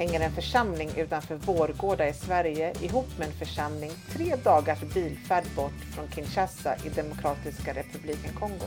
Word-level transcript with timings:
hänger 0.00 0.20
en 0.20 0.32
församling 0.32 0.90
utanför 0.96 1.34
Vårgårda 1.34 2.08
i 2.08 2.12
Sverige 2.12 2.74
ihop 2.80 3.18
med 3.18 3.28
en 3.28 3.34
församling 3.34 3.90
tre 4.12 4.36
dagars 4.44 4.80
bilfärd 4.94 5.44
bort 5.56 5.80
från 5.94 6.08
Kinshasa 6.10 6.76
i 6.84 6.88
Demokratiska 6.88 7.74
republiken 7.74 8.34
Kongo? 8.38 8.66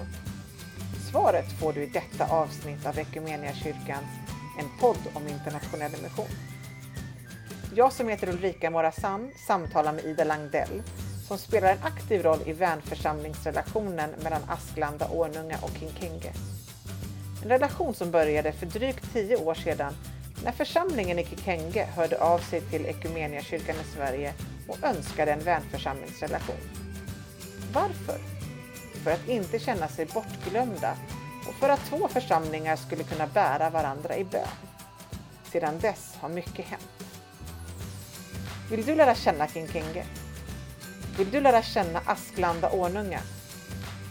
Svaret 1.11 1.59
får 1.59 1.73
du 1.73 1.83
i 1.83 1.85
detta 1.85 2.25
avsnitt 2.25 2.85
av 2.85 2.99
Equmeniakyrkans 2.99 4.07
En 4.59 4.79
podd 4.79 4.97
om 5.13 5.27
internationell 5.27 5.91
mission. 5.91 6.27
Jag 7.75 7.93
som 7.93 8.09
heter 8.09 8.29
Ulrika 8.29 8.69
Morazan 8.69 9.31
samtalar 9.47 9.93
med 9.93 10.05
Ida 10.05 10.23
Langdell 10.23 10.81
som 11.27 11.37
spelar 11.37 11.71
en 11.71 11.83
aktiv 11.83 12.23
roll 12.23 12.39
i 12.45 12.53
vänförsamlingsrelationen 12.53 14.09
mellan 14.23 14.41
Asklanda, 14.47 15.07
Ornunga 15.11 15.57
och 15.61 15.71
Kinkenge. 15.79 16.33
En 17.43 17.49
relation 17.49 17.93
som 17.93 18.11
började 18.11 18.51
för 18.51 18.65
drygt 18.65 19.13
tio 19.13 19.37
år 19.37 19.53
sedan 19.53 19.93
när 20.43 20.51
församlingen 20.51 21.19
i 21.19 21.25
Kikenge 21.25 21.85
hörde 21.85 22.21
av 22.21 22.39
sig 22.39 22.61
till 22.61 22.85
Equmeniakyrkan 22.85 23.75
i 23.75 23.95
Sverige 23.95 24.33
och 24.67 24.83
önskade 24.83 25.31
en 25.31 25.39
vänförsamlingsrelation. 25.39 26.55
Varför? 27.73 28.19
För 29.03 29.11
att 29.11 29.27
inte 29.27 29.59
känna 29.59 29.87
sig 29.87 30.05
bortglömda 30.05 30.97
och 31.47 31.53
för 31.53 31.69
att 31.69 31.85
två 31.89 32.07
församlingar 32.07 32.75
skulle 32.75 33.03
kunna 33.03 33.27
bära 33.27 33.69
varandra 33.69 34.15
i 34.17 34.23
bön. 34.23 34.47
Sedan 35.51 35.79
dess 35.79 36.17
har 36.21 36.29
mycket 36.29 36.65
hänt. 36.65 37.05
Vill 38.69 38.85
du 38.85 38.95
lära 38.95 39.15
känna 39.15 39.47
Kinkenge? 39.47 40.05
Vill 41.17 41.31
du 41.31 41.41
lära 41.41 41.61
känna 41.61 42.01
Asklanda 42.05 42.69
Ornunga? 42.69 43.19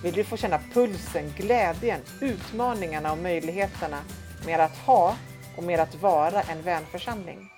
Vill 0.02 0.14
du 0.14 0.24
få 0.24 0.36
känna 0.36 0.60
pulsen, 0.72 1.32
glädjen, 1.36 2.00
utmaningarna 2.20 3.12
och 3.12 3.18
möjligheterna 3.18 3.98
med 4.46 4.60
att 4.60 4.76
ha 4.76 5.16
och 5.56 5.62
med 5.62 5.80
att 5.80 5.94
vara 5.94 6.42
en 6.42 6.62
vänförsamling? 6.62 7.50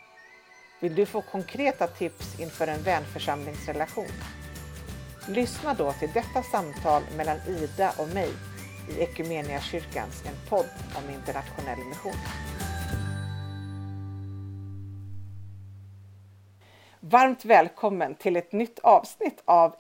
Vill 0.81 0.95
du 0.95 1.07
få 1.07 1.23
konkreta 1.23 1.87
tips 1.87 2.41
inför 2.41 2.67
en 2.67 2.83
vänförsamlingsrelation? 2.83 4.13
Lyssna 5.29 5.75
då 5.75 5.93
till 5.93 6.11
detta 6.15 6.43
samtal 6.43 7.03
mellan 7.17 7.37
Ida 7.49 7.93
och 7.99 8.09
mig 8.09 8.31
i 8.91 9.03
Equmeniakyrkans 9.03 10.23
En 10.27 10.49
podd 10.49 10.69
om 10.95 11.15
internationell 11.15 11.79
mission. 11.79 12.17
Varmt 17.01 17.45
välkommen 17.45 18.15
till 18.15 18.37
ett 18.37 18.53
nytt 18.53 18.79
avsnitt 18.79 19.43
av 19.45 19.75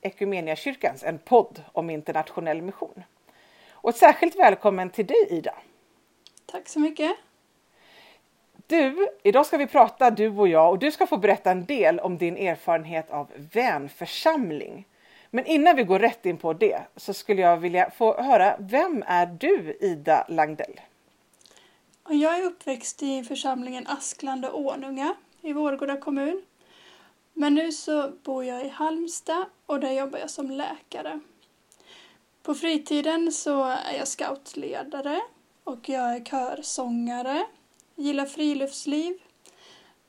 Equmeniakyrkans 0.00 1.04
En 1.04 1.18
podd 1.18 1.62
om 1.72 1.90
internationell 1.90 2.62
mission. 2.62 3.02
Och 3.70 3.90
ett 3.90 3.96
särskilt 3.96 4.36
välkommen 4.36 4.90
till 4.90 5.06
dig 5.06 5.26
Ida. 5.30 5.54
Tack 6.46 6.68
så 6.68 6.80
mycket. 6.80 7.16
Du, 8.66 9.08
idag 9.22 9.46
ska 9.46 9.56
vi 9.56 9.66
prata 9.66 10.10
du 10.10 10.28
och 10.28 10.48
jag 10.48 10.70
och 10.70 10.78
du 10.78 10.90
ska 10.90 11.06
få 11.06 11.16
berätta 11.16 11.50
en 11.50 11.64
del 11.64 12.00
om 12.00 12.18
din 12.18 12.36
erfarenhet 12.36 13.10
av 13.10 13.30
vänförsamling. 13.52 14.86
Men 15.30 15.46
innan 15.46 15.76
vi 15.76 15.82
går 15.82 15.98
rätt 15.98 16.26
in 16.26 16.36
på 16.36 16.52
det 16.52 16.80
så 16.96 17.14
skulle 17.14 17.42
jag 17.42 17.56
vilja 17.56 17.90
få 17.90 18.22
höra, 18.22 18.56
vem 18.58 19.04
är 19.06 19.26
du 19.26 19.78
Ida 19.80 20.26
Langdell? 20.28 20.80
Jag 22.08 22.38
är 22.38 22.44
uppväxt 22.44 23.02
i 23.02 23.24
församlingen 23.24 23.86
Asklanda 23.86 24.52
Ånunga 24.52 25.14
i 25.42 25.52
Vårgårda 25.52 25.96
kommun. 25.96 26.42
Men 27.32 27.54
nu 27.54 27.72
så 27.72 28.10
bor 28.24 28.44
jag 28.44 28.66
i 28.66 28.68
Halmstad 28.68 29.44
och 29.66 29.80
där 29.80 29.92
jobbar 29.92 30.18
jag 30.18 30.30
som 30.30 30.50
läkare. 30.50 31.20
På 32.42 32.54
fritiden 32.54 33.32
så 33.32 33.64
är 33.64 33.96
jag 33.98 34.08
scoutledare 34.08 35.20
och 35.64 35.88
jag 35.88 36.16
är 36.16 36.24
körsångare, 36.24 37.46
gillar 37.96 38.26
friluftsliv 38.26 39.18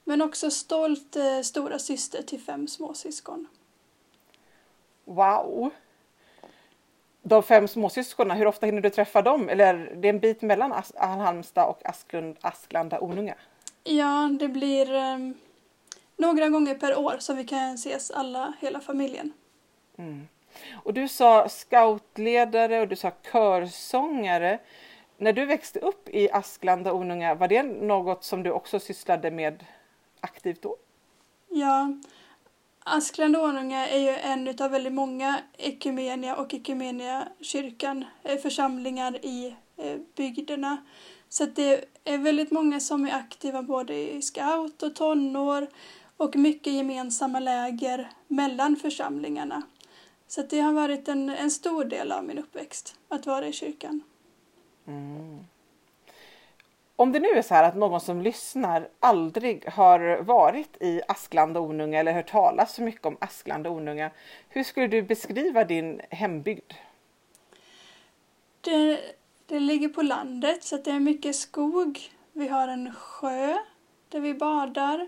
men 0.03 0.21
också 0.21 0.51
stolt 0.51 1.15
eh, 1.15 1.41
stora 1.41 1.79
syster 1.79 2.21
till 2.21 2.39
fem 2.39 2.67
småsyskon. 2.67 3.47
Wow! 5.05 5.69
De 7.21 7.43
fem 7.43 7.67
småsyskonen, 7.67 8.37
hur 8.37 8.47
ofta 8.47 8.65
hinner 8.65 8.81
du 8.81 8.89
träffa 8.89 9.21
dem? 9.21 9.49
Eller 9.49 9.95
det 9.95 10.07
är 10.07 10.13
en 10.13 10.19
bit 10.19 10.41
mellan 10.41 10.73
As 10.73 10.93
Halmstad 10.95 11.69
och 11.69 11.85
Asklund, 11.85 12.37
Asklanda 12.41 12.99
Ornunga? 12.99 13.35
Ja, 13.83 14.29
det 14.39 14.47
blir 14.47 14.93
um, 14.93 15.33
några 16.17 16.49
gånger 16.49 16.75
per 16.75 16.97
år 16.97 17.15
som 17.19 17.37
vi 17.37 17.43
kan 17.43 17.73
ses 17.73 18.11
alla, 18.11 18.53
hela 18.59 18.79
familjen. 18.79 19.33
Mm. 19.97 20.27
Och 20.73 20.93
du 20.93 21.07
sa 21.07 21.49
scoutledare 21.49 22.81
och 22.81 22.87
du 22.87 22.95
sa 22.95 23.11
körsångare. 23.31 24.59
När 25.17 25.33
du 25.33 25.45
växte 25.45 25.79
upp 25.79 26.09
i 26.09 26.31
Asklanda 26.31 26.91
och 26.91 26.99
Ornunga, 26.99 27.35
var 27.35 27.47
det 27.47 27.63
något 27.63 28.23
som 28.23 28.43
du 28.43 28.51
också 28.51 28.79
sysslade 28.79 29.31
med 29.31 29.65
aktivt 30.19 30.61
då? 30.61 30.75
Ja, 31.49 31.93
Asklanda 32.79 33.39
Ornunga 33.39 33.87
är 33.87 33.99
ju 33.99 34.09
en 34.09 34.55
av 34.61 34.71
väldigt 34.71 34.93
många 34.93 35.39
Ekumenia 35.57 36.35
och 36.35 36.53
Ekumenia 36.53 37.27
kyrkan 37.41 38.05
eh, 38.23 38.37
församlingar 38.37 39.25
i 39.25 39.55
eh, 39.77 39.97
bygderna. 40.15 40.77
Så 41.29 41.45
det 41.45 41.85
är 42.03 42.17
väldigt 42.17 42.51
många 42.51 42.79
som 42.79 43.05
är 43.05 43.13
aktiva 43.13 43.63
både 43.63 43.93
i 43.93 44.21
scout 44.21 44.83
och 44.83 44.95
tonår 44.95 45.67
och 46.17 46.35
mycket 46.35 46.73
gemensamma 46.73 47.39
läger 47.39 48.11
mellan 48.27 48.75
församlingarna. 48.75 49.61
Så 50.27 50.41
det 50.41 50.59
har 50.59 50.73
varit 50.73 51.07
en, 51.07 51.29
en 51.29 51.51
stor 51.51 51.85
del 51.85 52.11
av 52.11 52.23
min 52.23 52.37
uppväxt 52.37 52.95
att 53.09 53.25
vara 53.25 53.47
i 53.47 53.53
kyrkan. 53.53 54.01
Mm. 54.87 55.45
Om 56.95 57.11
det 57.11 57.19
nu 57.19 57.27
är 57.27 57.41
så 57.41 57.53
här 57.53 57.63
att 57.63 57.75
någon 57.75 58.01
som 58.01 58.21
lyssnar 58.21 58.89
aldrig 58.99 59.69
har 59.69 60.21
varit 60.21 60.77
i 60.79 61.01
Askland 61.07 61.57
och 61.57 61.63
Ornunga 61.63 61.99
eller 61.99 62.13
hört 62.13 62.31
talas 62.31 62.75
så 62.75 62.81
mycket 62.81 63.05
om 63.05 63.17
Askland 63.21 63.67
och 63.67 63.73
Ornunga, 63.73 64.11
hur 64.49 64.63
skulle 64.63 64.87
du 64.87 65.01
beskriva 65.01 65.63
din 65.63 66.01
hembygd? 66.09 66.73
Det, 68.61 68.99
det 69.45 69.59
ligger 69.59 69.89
på 69.89 70.01
landet 70.01 70.63
så 70.63 70.77
det 70.77 70.91
är 70.91 70.99
mycket 70.99 71.35
skog. 71.35 72.11
Vi 72.33 72.47
har 72.47 72.67
en 72.67 72.93
sjö 72.93 73.57
där 74.09 74.19
vi 74.19 74.33
badar 74.33 75.07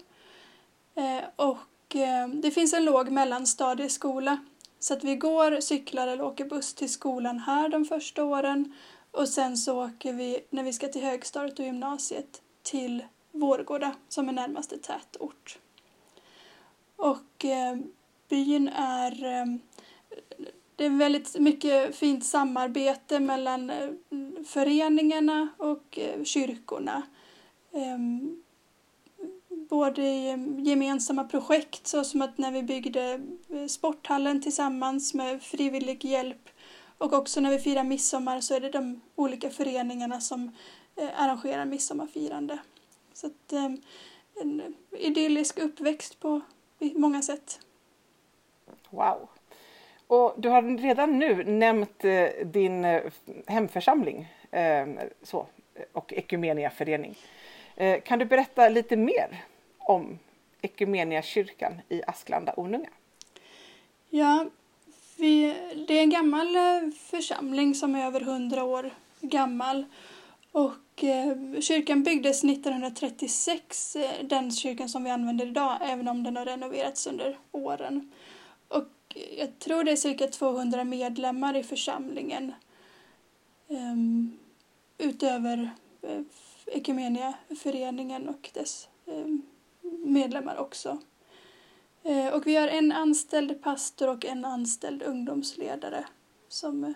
eh, 0.95 1.23
och 1.35 1.95
eh, 1.95 2.27
det 2.27 2.51
finns 2.51 2.73
en 2.73 2.85
låg 2.85 3.09
mellanstadieskola 3.09 4.37
så 4.79 4.93
att 4.93 5.03
vi 5.03 5.15
går, 5.15 5.61
cyklar 5.61 6.07
eller 6.07 6.23
åker 6.23 6.45
buss 6.45 6.73
till 6.73 6.91
skolan 6.91 7.39
här 7.39 7.69
de 7.69 7.85
första 7.85 8.23
åren 8.23 8.73
och 9.11 9.29
sen 9.29 9.57
så 9.57 9.85
åker 9.85 10.13
vi, 10.13 10.39
när 10.49 10.63
vi 10.63 10.73
ska 10.73 10.87
till 10.87 11.03
högstadiet 11.03 11.59
och 11.59 11.65
gymnasiet, 11.65 12.41
till 12.61 13.03
Vårgårda 13.31 13.95
som 14.07 14.29
är 14.29 14.33
närmaste 14.33 14.77
tätort. 14.77 15.59
Och 16.95 17.45
eh, 17.45 17.77
byn 18.29 18.67
är... 18.67 19.23
Eh, 19.23 19.45
det 20.75 20.85
är 20.85 20.89
väldigt 20.89 21.39
mycket 21.39 21.95
fint 21.95 22.25
samarbete 22.25 23.19
mellan 23.19 23.69
eh, 23.69 23.89
föreningarna 24.45 25.47
och 25.57 25.99
eh, 25.99 26.23
kyrkorna. 26.23 27.03
Ehm, 27.73 28.41
både 29.49 30.01
i 30.01 30.29
eh, 30.29 30.65
gemensamma 30.65 31.23
projekt, 31.23 31.87
så 31.87 32.03
som 32.03 32.21
att 32.21 32.37
när 32.37 32.51
vi 32.51 32.63
byggde 32.63 33.21
eh, 33.49 33.65
sporthallen 33.67 34.41
tillsammans 34.41 35.13
med 35.13 35.41
frivillig 35.41 36.05
hjälp 36.05 36.48
och 36.99 37.13
också 37.13 37.41
när 37.41 37.49
vi 37.51 37.59
firar 37.59 37.83
midsommar 37.83 38.41
så 38.41 38.53
är 38.53 38.59
det 38.59 38.69
de 38.69 39.01
olika 39.15 39.49
föreningarna 39.49 40.21
som 40.21 40.51
eh, 40.95 41.21
arrangerar 41.21 41.65
midsommarfirande. 41.65 42.59
Så 43.13 43.27
att, 43.27 43.53
eh, 43.53 43.69
en 44.41 44.75
idyllisk 44.91 45.59
uppväxt 45.59 46.19
på 46.19 46.41
många 46.79 47.21
sätt. 47.21 47.59
Wow! 48.89 49.29
Och 50.07 50.33
du 50.37 50.49
har 50.49 50.77
redan 50.77 51.19
nu 51.19 51.43
nämnt 51.43 52.05
eh, 52.05 52.45
din 52.45 53.01
hemförsamling 53.47 54.33
så, 55.23 55.47
och 55.91 56.13
Ekumeniaförening. 56.13 57.17
Kan 58.03 58.19
du 58.19 58.25
berätta 58.25 58.69
lite 58.69 58.95
mer 58.95 59.43
om 59.77 60.19
Ekumeniakyrkan 60.61 61.81
i 61.89 62.01
Asklanda 62.07 62.53
Ornunga? 62.57 62.89
Ja, 64.09 64.45
vi, 65.19 65.55
det 65.89 65.97
är 65.97 66.03
en 66.03 66.09
gammal 66.09 66.55
eh, 66.55 66.91
församling 66.95 67.75
som 67.75 67.95
är 67.95 68.05
över 68.05 68.21
hundra 68.21 68.63
år 68.63 68.91
gammal. 69.21 69.85
Och 70.51 71.03
eh, 71.03 71.59
kyrkan 71.59 72.03
byggdes 72.03 72.43
1936, 72.43 73.95
eh, 73.95 74.23
den 74.23 74.51
kyrkan 74.51 74.89
som 74.89 75.03
vi 75.03 75.09
använder 75.09 75.45
idag, 75.45 75.77
även 75.81 76.07
om 76.07 76.23
den 76.23 76.37
har 76.37 76.45
renoverats 76.45 77.07
under 77.07 77.37
åren. 77.51 78.11
Och 78.67 79.17
jag 79.37 79.59
tror 79.59 79.83
det 79.83 79.91
är 79.91 79.95
cirka 79.95 80.27
200 80.27 80.83
medlemmar 80.83 81.57
i 81.57 81.63
församlingen. 81.63 82.53
Ehm, 83.69 84.37
utöver 84.97 85.69
uh, 86.03 86.21
Ekumeniaföreningen 86.65 88.29
och 88.29 88.49
dess 88.53 88.87
ehm, 89.07 89.41
medlemmar 90.05 90.57
också. 90.57 90.97
Eh, 92.03 92.33
och 92.33 92.47
vi 92.47 92.55
har 92.55 92.67
en 92.67 92.91
anställd 92.91 93.61
pastor 93.63 94.07
och 94.07 94.25
en 94.25 94.45
anställd 94.45 95.03
ungdomsledare 95.03 96.05
som, 96.47 96.93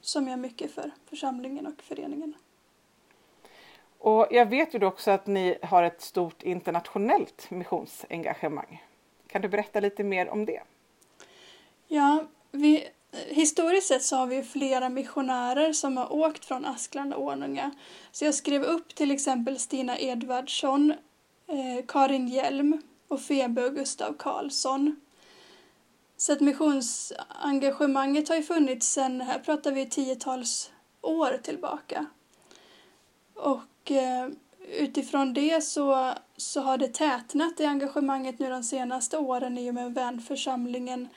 som 0.00 0.28
gör 0.28 0.36
mycket 0.36 0.70
för 0.70 0.90
församlingen 1.06 1.66
och 1.66 1.82
föreningen. 1.82 2.34
Och 3.98 4.26
jag 4.30 4.46
vet 4.46 4.74
ju 4.74 4.84
också 4.84 5.10
att 5.10 5.26
ni 5.26 5.58
har 5.62 5.82
ett 5.82 6.00
stort 6.00 6.42
internationellt 6.42 7.50
missionsengagemang. 7.50 8.84
Kan 9.26 9.42
du 9.42 9.48
berätta 9.48 9.80
lite 9.80 10.04
mer 10.04 10.28
om 10.28 10.46
det? 10.46 10.62
Ja, 11.88 12.24
vi, 12.50 12.88
historiskt 13.28 13.86
sett 13.86 14.02
så 14.02 14.16
har 14.16 14.26
vi 14.26 14.42
flera 14.42 14.88
missionärer 14.88 15.72
som 15.72 15.96
har 15.96 16.12
åkt 16.12 16.44
från 16.44 16.64
Askland 16.64 17.14
och 17.14 17.24
Ånunga. 17.24 17.70
Så 18.12 18.24
jag 18.24 18.34
skrev 18.34 18.62
upp 18.62 18.94
till 18.94 19.10
exempel 19.10 19.58
Stina 19.58 19.98
Edvardsson, 19.98 20.90
eh, 21.46 21.86
Karin 21.88 22.28
Hjelm 22.28 22.82
och 23.08 23.20
Febe 23.20 23.64
och 23.64 23.74
Gustav 23.74 24.12
Karlsson. 24.18 25.00
Så 26.16 26.32
att 26.32 26.40
missionsengagemanget 26.40 28.28
har 28.28 28.36
ju 28.36 28.42
funnits 28.42 28.88
sedan, 28.88 29.20
här 29.20 29.38
pratar 29.38 29.72
vi 29.72 29.86
tiotals 29.86 30.70
år 31.00 31.38
tillbaka. 31.42 32.06
Och 33.34 33.90
eh, 33.90 34.28
utifrån 34.78 35.34
det 35.34 35.64
så, 35.64 36.12
så 36.36 36.60
har 36.60 36.78
det 36.78 36.94
tätnat 36.94 37.60
i 37.60 37.64
engagemanget 37.64 38.38
nu 38.38 38.50
de 38.50 38.62
senaste 38.62 39.18
åren 39.18 39.58
i 39.58 39.70
och 39.70 39.74
med 39.74 39.94
vänförsamlingen 39.94 41.08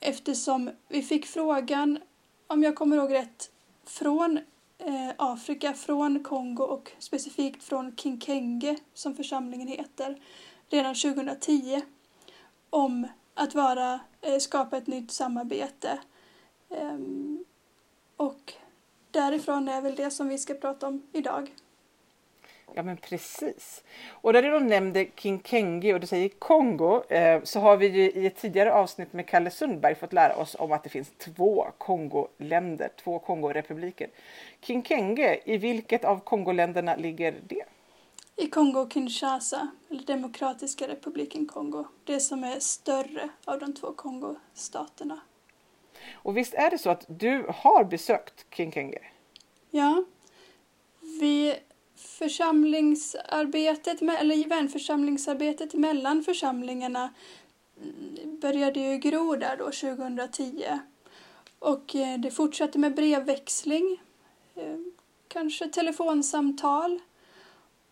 eftersom 0.00 0.70
vi 0.88 1.02
fick 1.02 1.26
frågan, 1.26 1.98
om 2.46 2.62
jag 2.62 2.74
kommer 2.74 2.96
ihåg 2.96 3.12
rätt, 3.12 3.50
från 3.84 4.38
eh, 4.78 5.10
Afrika, 5.16 5.72
från 5.74 6.22
Kongo 6.22 6.64
och 6.64 6.92
specifikt 6.98 7.64
från 7.64 7.96
Kinkenge 7.96 8.76
som 8.94 9.14
församlingen 9.14 9.68
heter, 9.68 10.20
redan 10.72 10.94
2010 10.94 11.82
om 12.70 13.08
att 13.34 13.54
vara, 13.54 14.00
eh, 14.20 14.38
skapa 14.38 14.76
ett 14.76 14.86
nytt 14.86 15.10
samarbete. 15.10 15.98
Ehm, 16.70 17.44
och 18.16 18.52
därifrån 19.10 19.68
är 19.68 19.80
väl 19.80 19.94
det 19.94 20.10
som 20.10 20.28
vi 20.28 20.38
ska 20.38 20.54
prata 20.54 20.86
om 20.86 21.02
idag. 21.12 21.50
Ja 22.74 22.82
men 22.82 22.96
precis. 22.96 23.84
Och 24.08 24.32
där 24.32 24.42
du 24.42 24.50
då 24.50 24.58
nämnde 24.58 25.06
Kinkengi 25.16 25.94
och 25.94 26.00
du 26.00 26.06
säger 26.06 26.28
Kongo 26.28 27.02
eh, 27.08 27.42
så 27.42 27.60
har 27.60 27.76
vi 27.76 27.86
ju 27.86 28.10
i 28.10 28.26
ett 28.26 28.36
tidigare 28.36 28.72
avsnitt 28.72 29.12
med 29.12 29.26
Kalle 29.26 29.50
Sundberg 29.50 29.94
fått 29.94 30.12
lära 30.12 30.36
oss 30.36 30.56
om 30.58 30.72
att 30.72 30.82
det 30.82 30.90
finns 30.90 31.10
två 31.18 31.66
Kongoländer, 31.78 32.88
två 33.04 33.18
Kongorepubliker. 33.18 34.08
Kinkengi, 34.60 35.40
i 35.44 35.56
vilket 35.56 36.04
av 36.04 36.20
Kongoländerna 36.20 36.96
ligger 36.96 37.34
det? 37.46 37.64
I 38.36 38.46
Kongo-Kinshasa, 38.46 39.68
eller 39.90 40.02
Demokratiska 40.02 40.88
republiken 40.88 41.46
Kongo. 41.46 41.84
Det 42.04 42.20
som 42.20 42.44
är 42.44 42.60
större 42.60 43.28
av 43.44 43.58
de 43.58 43.74
två 43.74 43.92
Kongostaterna. 43.92 45.20
Och 46.12 46.36
visst 46.36 46.54
är 46.54 46.70
det 46.70 46.78
så 46.78 46.90
att 46.90 47.04
du 47.08 47.46
har 47.48 47.84
besökt 47.84 48.54
King 48.54 48.72
Kenge? 48.72 48.98
Ja. 49.70 50.04
Vi 51.00 51.56
församlingsarbetet, 51.96 54.02
eller 54.02 54.48
vänförsamlingsarbetet 54.48 55.74
mellan 55.74 56.22
församlingarna 56.22 57.14
mm, 57.80 58.40
började 58.40 58.80
ju 58.80 58.98
gro 58.98 59.36
där 59.36 59.56
då 59.56 59.64
2010. 59.64 60.78
Och 61.58 61.96
eh, 61.96 62.20
det 62.20 62.30
fortsatte 62.30 62.78
med 62.78 62.94
brevväxling, 62.94 64.00
eh, 64.54 64.76
kanske 65.28 65.68
telefonsamtal. 65.68 67.00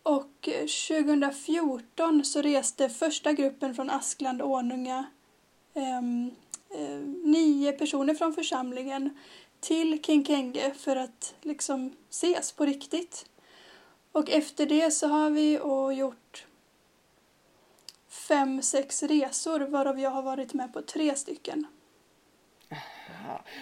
Och 0.03 0.49
eh, 0.49 0.67
2014 0.67 2.25
så 2.25 2.43
reste 2.43 2.89
första 2.89 3.33
gruppen 3.33 3.75
från 3.75 3.91
Askland 3.91 4.43
och 4.43 4.51
Ånunga, 4.51 5.05
ehm, 5.75 6.31
eh, 6.71 7.01
nio 7.25 7.73
personer 7.73 8.15
från 8.15 8.35
församlingen, 8.35 9.19
till 9.61 10.03
Kinkenge 10.03 10.75
för 10.75 10.97
att 10.97 11.35
liksom 11.43 11.97
ses 12.11 12.53
på 12.53 12.65
riktigt. 12.65 13.27
Och 14.13 14.31
efter 14.31 14.67
det 14.67 14.91
så 14.91 15.09
har 15.09 15.31
vi 15.31 15.53
gjort 15.99 16.47
fem, 18.09 18.63
sex 18.63 19.03
resor 19.03 19.61
varav 19.61 20.01
jag 20.01 20.11
har 20.11 20.23
varit 20.23 20.55
med 20.55 20.73
på 20.73 20.83
tre 20.83 21.15
stycken. 21.15 21.67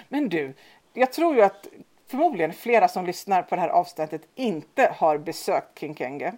Men 0.09 0.29
du, 0.29 0.55
jag 0.93 1.13
tror 1.13 1.35
ju 1.35 1.43
att 1.43 1.69
förmodligen 2.09 2.53
flera 2.53 2.89
som 2.89 3.07
lyssnar 3.07 3.43
på 3.43 3.55
det 3.55 3.61
här 3.61 3.69
avsnittet 3.69 4.23
inte 4.35 4.95
har 4.97 5.19
besökt 5.19 5.79
Kinkenge. 5.79 6.33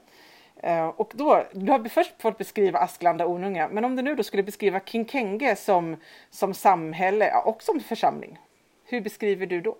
Eh, 0.62 0.88
och 0.88 1.12
då, 1.14 1.46
du 1.52 1.72
har 1.72 1.88
först 1.88 2.22
fått 2.22 2.38
beskriva 2.38 2.78
Asklanda 2.78 3.26
Onunga, 3.26 3.68
men 3.68 3.84
om 3.84 3.96
du 3.96 4.02
nu 4.02 4.14
då 4.14 4.22
skulle 4.22 4.42
beskriva 4.42 4.80
Kinkenge 4.80 5.56
som, 5.56 5.96
som 6.30 6.54
samhälle 6.54 7.32
och 7.44 7.62
som 7.62 7.80
församling, 7.80 8.38
hur 8.84 9.00
beskriver 9.00 9.46
du 9.46 9.60
då? 9.60 9.76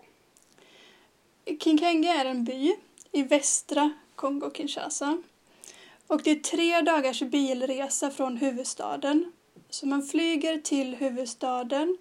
Kinkenge 1.60 2.20
är 2.20 2.25
en 2.25 2.44
by 2.44 2.76
i 3.12 3.22
västra 3.22 3.92
Kongo-Kinshasa. 4.14 5.22
Och 6.06 6.22
det 6.22 6.31
är 6.31 6.37
tre 6.37 6.81
dagars 6.81 7.22
bilresa 7.22 8.10
från 8.10 8.37
huvudstaden. 8.37 9.32
Så 9.70 9.87
man 9.87 10.02
flyger 10.02 10.58
till 10.58 10.94
huvudstaden 10.94 11.98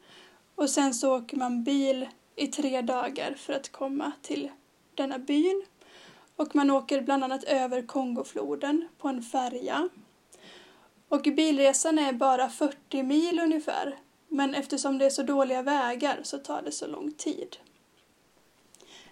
och 0.56 0.70
sen 0.70 0.94
så 0.94 1.18
åker 1.18 1.38
man 1.38 1.64
bil 1.64 2.08
i 2.40 2.48
tre 2.48 2.82
dagar 2.82 3.34
för 3.34 3.54
att 3.54 3.72
komma 3.72 4.12
till 4.22 4.52
denna 4.96 5.20
byn. 5.20 5.66
Och 6.36 6.56
man 6.56 6.72
åker 6.72 7.02
bland 7.02 7.24
annat 7.24 7.44
över 7.44 7.82
Kongofloden 7.82 8.88
på 8.98 9.08
en 9.08 9.22
färja. 9.22 9.90
Och 11.10 11.22
bilresan 11.22 12.00
är 12.00 12.14
bara 12.14 12.50
40 12.50 13.04
mil 13.04 13.40
ungefär. 13.40 13.98
Men 14.28 14.56
eftersom 14.56 14.98
det 14.98 15.06
är 15.06 15.10
så 15.10 15.24
dåliga 15.24 15.62
vägar 15.62 16.20
så 16.24 16.38
tar 16.38 16.62
det 16.62 16.72
så 16.72 16.88
lång 16.88 17.12
tid. 17.12 17.58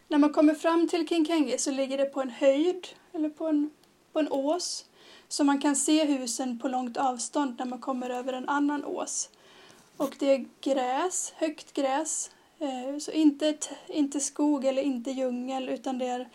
När 0.08 0.18
man 0.18 0.34
kommer 0.34 0.56
fram 0.56 0.88
till 0.88 1.08
Kinkenge 1.08 1.58
så 1.58 1.72
ligger 1.72 1.98
det 1.98 2.06
på 2.06 2.22
en 2.22 2.30
höjd 2.30 2.88
eller 3.14 3.30
på 3.30 3.48
en, 3.48 3.70
på 4.12 4.20
en 4.20 4.32
ås 4.32 4.86
så 5.28 5.44
man 5.44 5.62
kan 5.62 5.76
se 5.76 6.06
husen 6.06 6.60
på 6.60 6.68
långt 6.68 6.98
avstånd 6.98 7.56
när 7.60 7.66
man 7.66 7.80
kommer 7.80 8.10
över 8.10 8.34
en 8.34 8.50
annan 8.50 8.86
ås. 8.86 9.30
Och 9.98 10.16
det 10.20 10.34
är 10.34 10.46
gräs, 10.62 11.34
högt 11.36 11.74
gräs, 11.74 12.32
Eh, 12.60 12.98
så 12.98 13.12
inte, 13.12 13.58
inte 13.88 14.20
skog 14.20 14.66
eller 14.66 14.82
inte 14.82 15.12
djungel 15.12 15.70
utan 15.70 15.98
det 15.98 16.06
är 16.06 16.30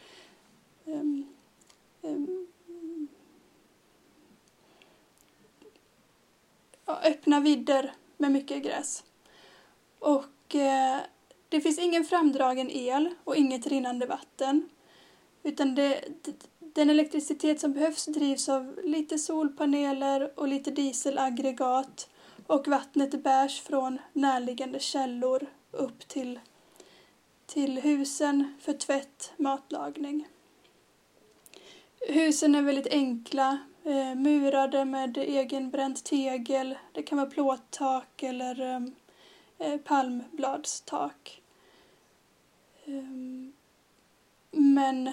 um, 0.85 1.27
um, 2.03 2.47
ja, 6.87 7.01
öppna 7.05 7.41
vidder 7.41 7.93
med 8.17 8.33
mycket 8.33 8.63
gräs. 8.63 9.05
Och 9.99 10.55
eh, 10.55 11.01
det 11.49 11.61
finns 11.61 11.79
ingen 11.79 12.05
framdragen 12.05 12.71
el 12.71 13.15
och 13.25 13.37
inget 13.37 13.67
rinnande 13.67 14.07
vatten. 14.07 14.69
Utan 15.43 15.75
det, 15.75 16.05
den 16.59 16.91
elektricitet 16.91 17.61
som 17.61 17.73
behövs 17.73 18.05
drivs 18.07 18.49
av 18.49 18.79
lite 18.85 19.19
solpaneler 19.19 20.33
och 20.39 20.49
lite 20.49 20.71
dieselaggregat 20.71 22.09
och 22.47 22.69
vattnet 22.69 23.23
bärs 23.23 23.61
från 23.61 23.99
närliggande 24.13 24.81
källor 24.81 25.47
upp 25.73 26.09
till, 26.09 26.41
till 27.47 27.79
husen 27.79 28.55
för 28.61 28.73
tvätt, 28.73 29.33
matlagning. 29.37 30.29
Husen 32.09 32.55
är 32.55 32.63
väldigt 32.63 32.93
enkla, 32.93 33.59
eh, 33.85 34.15
murade 34.15 34.85
med 34.85 35.19
egenbränt 35.19 36.05
tegel. 36.05 36.79
Det 36.93 37.03
kan 37.03 37.19
vara 37.19 37.31
plåttak 37.31 38.23
eller 38.23 38.61
ehm, 38.61 38.95
eh, 39.59 39.77
palmbladstak. 39.77 41.43
Um, 42.85 43.53
men 44.51 45.07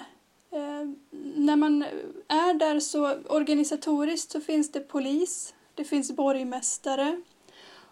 eh, 0.50 0.90
när 1.34 1.56
man 1.56 1.82
är 2.28 2.54
där 2.54 2.80
så 2.80 3.18
organisatoriskt 3.28 4.32
så 4.32 4.40
finns 4.40 4.72
det 4.72 4.80
polis, 4.80 5.54
det 5.74 5.84
finns 5.84 6.12
borgmästare 6.12 7.22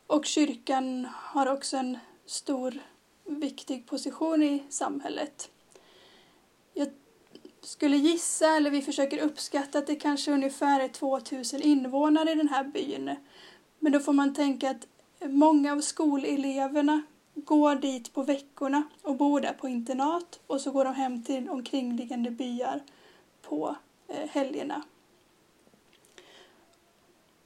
och 0.06 0.26
kyrkan 0.26 1.08
har 1.14 1.46
också 1.46 1.76
en 1.76 1.98
stor 2.30 2.78
viktig 3.24 3.86
position 3.86 4.42
i 4.42 4.62
samhället. 4.68 5.50
Jag 6.74 6.88
skulle 7.60 7.96
gissa, 7.96 8.56
eller 8.56 8.70
vi 8.70 8.82
försöker 8.82 9.18
uppskatta 9.18 9.78
att 9.78 9.86
det 9.86 9.96
kanske 9.96 10.32
ungefär 10.32 10.80
är 10.80 10.88
2000 10.88 11.62
invånare 11.62 12.32
i 12.32 12.34
den 12.34 12.48
här 12.48 12.64
byn. 12.64 13.16
Men 13.78 13.92
då 13.92 14.00
får 14.00 14.12
man 14.12 14.34
tänka 14.34 14.70
att 14.70 14.86
många 15.20 15.72
av 15.72 15.80
skoleleverna 15.80 17.02
går 17.34 17.74
dit 17.74 18.12
på 18.12 18.22
veckorna 18.22 18.82
och 19.02 19.16
bor 19.16 19.40
där 19.40 19.52
på 19.52 19.68
internat 19.68 20.40
och 20.46 20.60
så 20.60 20.70
går 20.70 20.84
de 20.84 20.94
hem 20.94 21.24
till 21.24 21.48
omkringliggande 21.48 22.30
byar 22.30 22.82
på 23.42 23.76
eh, 24.08 24.28
helgerna. 24.30 24.82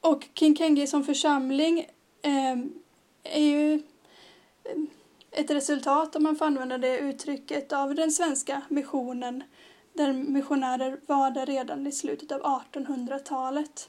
Och 0.01 0.29
Kinkenge 0.35 0.87
som 0.87 1.05
församling 1.05 1.79
eh, 2.23 2.59
är 3.23 3.41
ju 3.41 3.83
ett 5.31 5.51
resultat, 5.51 6.17
om 6.17 6.23
man 6.23 6.37
får 6.37 6.45
använda 6.45 6.79
det 6.79 6.99
uttrycket, 6.99 7.73
av 7.73 7.95
den 7.95 8.13
svenska 8.13 8.63
missionen 8.69 9.45
där 9.93 10.13
missionärer 10.13 11.01
var 11.07 11.31
där 11.31 11.47
redan 11.47 11.87
i 11.87 11.93
slutet 11.93 12.33
av 12.33 12.41
1800-talet. 12.41 13.89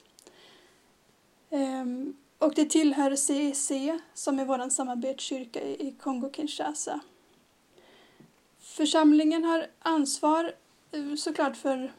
Ehm, 1.50 2.16
och 2.38 2.54
det 2.54 2.64
tillhör 2.64 3.16
CEC 3.16 3.72
som 4.14 4.38
är 4.38 4.44
vår 4.44 4.70
samarbetskyrka 4.70 5.62
i 5.62 5.94
Kongo-Kinshasa. 6.00 7.00
Församlingen 8.60 9.44
har 9.44 9.66
ansvar 9.78 10.52
eh, 10.92 11.14
såklart 11.14 11.56
för, 11.56 11.92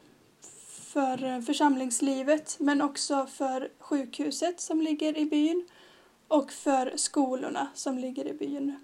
för 0.94 1.24
eh, 1.24 1.42
församlingslivet 1.42 2.56
men 2.60 2.82
också 2.82 3.26
för 3.26 3.72
sjukhuset 3.80 4.62
som 4.62 4.82
ligger 4.82 5.18
i 5.18 5.26
byn 5.26 5.68
och 6.28 6.52
för 6.52 6.94
skolorna 6.96 7.68
som 7.74 7.98
ligger 7.98 8.28
i 8.28 8.34
byn. 8.34 8.80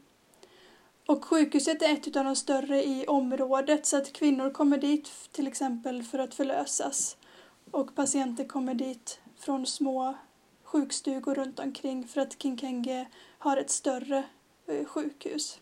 Och 1.07 1.25
sjukhuset 1.25 1.81
är 1.81 1.93
ett 1.93 2.17
av 2.17 2.23
de 2.25 2.35
större 2.35 2.83
i 2.83 3.05
området 3.07 3.85
så 3.85 3.97
att 3.97 4.13
kvinnor 4.13 4.49
kommer 4.49 4.77
dit 4.77 5.11
till 5.31 5.47
exempel 5.47 6.03
för 6.03 6.19
att 6.19 6.33
förlösas 6.33 7.17
och 7.71 7.95
patienter 7.95 8.45
kommer 8.45 8.73
dit 8.73 9.19
från 9.39 9.65
små 9.65 10.15
sjukstugor 10.63 11.35
runt 11.35 11.59
omkring 11.59 12.07
för 12.07 12.21
att 12.21 12.41
Kinkenge 12.41 13.07
har 13.37 13.57
ett 13.57 13.69
större 13.69 14.23
eh, 14.67 14.85
sjukhus. 14.85 15.59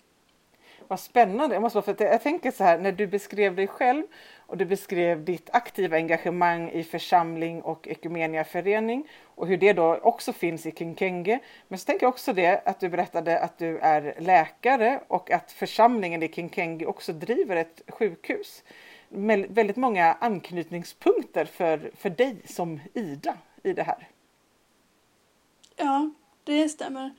Vad 0.87 0.99
spännande. 0.99 1.55
Jag, 1.55 1.61
måste, 1.61 1.81
för 1.81 1.95
jag 1.99 2.23
tänker 2.23 2.51
så 2.51 2.63
här, 2.63 2.79
när 2.79 2.91
du 2.91 3.07
beskrev 3.07 3.55
dig 3.55 3.67
själv 3.67 4.03
och 4.49 4.57
du 4.57 4.65
beskrev 4.65 5.25
ditt 5.25 5.49
aktiva 5.53 5.97
engagemang 5.97 6.69
i 6.69 6.83
församling 6.83 7.61
och 7.61 7.87
ekumeniaförening 7.87 9.07
och 9.23 9.47
hur 9.47 9.57
det 9.57 9.73
då 9.73 9.95
också 9.95 10.33
finns 10.33 10.65
i 10.65 10.71
Kinkenge. 10.71 11.39
Men 11.67 11.79
så 11.79 11.85
tänker 11.85 12.05
jag 12.05 12.09
också 12.09 12.33
det 12.33 12.61
att 12.65 12.79
du 12.79 12.89
berättade 12.89 13.39
att 13.39 13.57
du 13.57 13.77
är 13.77 14.15
läkare 14.19 15.01
och 15.07 15.31
att 15.31 15.51
församlingen 15.51 16.23
i 16.23 16.27
Kinkenge 16.27 16.85
också 16.85 17.13
driver 17.13 17.55
ett 17.55 17.81
sjukhus. 17.87 18.63
Med 19.09 19.45
väldigt 19.49 19.77
många 19.77 20.13
anknytningspunkter 20.13 21.45
för, 21.45 21.91
för 21.97 22.09
dig 22.09 22.41
som 22.45 22.79
Ida 22.93 23.37
i 23.63 23.73
det 23.73 23.83
här. 23.83 24.07
Ja, 25.75 26.11
det 26.43 26.69
stämmer. 26.69 27.11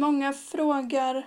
Många 0.00 0.32
frågar 0.32 1.26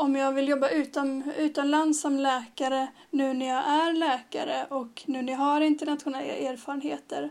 om 0.00 0.16
jag 0.16 0.32
vill 0.32 0.48
jobba 0.48 0.68
utan, 0.68 1.32
utomlands 1.36 2.00
som 2.00 2.16
läkare 2.18 2.88
nu 3.10 3.34
när 3.34 3.46
jag 3.46 3.64
är 3.64 3.92
läkare 3.92 4.66
och 4.70 5.02
nu 5.06 5.22
när 5.22 5.32
jag 5.32 5.40
har 5.40 5.60
internationella 5.60 6.32
erfarenheter. 6.32 7.30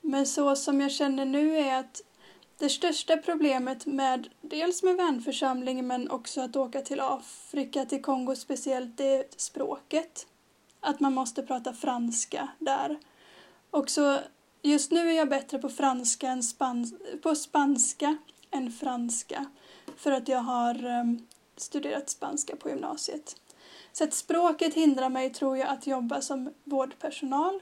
Men 0.00 0.26
så 0.26 0.56
som 0.56 0.80
jag 0.80 0.92
känner 0.92 1.24
nu 1.24 1.58
är 1.58 1.80
att 1.80 2.02
det 2.58 2.68
största 2.68 3.16
problemet 3.16 3.86
med 3.86 4.28
dels 4.40 4.82
med 4.82 4.96
vänförsamlingen 4.96 5.86
men 5.86 6.10
också 6.10 6.40
att 6.40 6.56
åka 6.56 6.80
till 6.80 7.00
Afrika, 7.00 7.84
till 7.84 8.02
Kongo 8.02 8.36
speciellt, 8.36 8.96
det 8.96 9.14
är 9.14 9.24
språket. 9.36 10.26
Att 10.80 11.00
man 11.00 11.14
måste 11.14 11.42
prata 11.42 11.72
franska 11.72 12.48
där. 12.58 12.98
Och 13.70 13.90
så 13.90 14.18
just 14.62 14.90
nu 14.90 15.10
är 15.10 15.16
jag 15.16 15.28
bättre 15.28 15.58
på 15.58 15.68
franska 15.68 16.28
än 16.28 16.42
spans 16.42 16.94
på 17.22 17.34
spanska 17.34 18.16
än 18.50 18.72
franska. 18.72 19.46
För 19.96 20.12
att 20.12 20.28
jag 20.28 20.40
har 20.40 20.86
um, 20.86 21.26
studerat 21.56 22.10
spanska 22.10 22.56
på 22.56 22.68
gymnasiet. 22.68 23.36
Så 23.92 24.04
att 24.04 24.14
språket 24.14 24.74
hindrar 24.74 25.08
mig, 25.08 25.30
tror 25.30 25.56
jag, 25.56 25.68
att 25.68 25.86
jobba 25.86 26.20
som 26.20 26.54
vårdpersonal. 26.64 27.60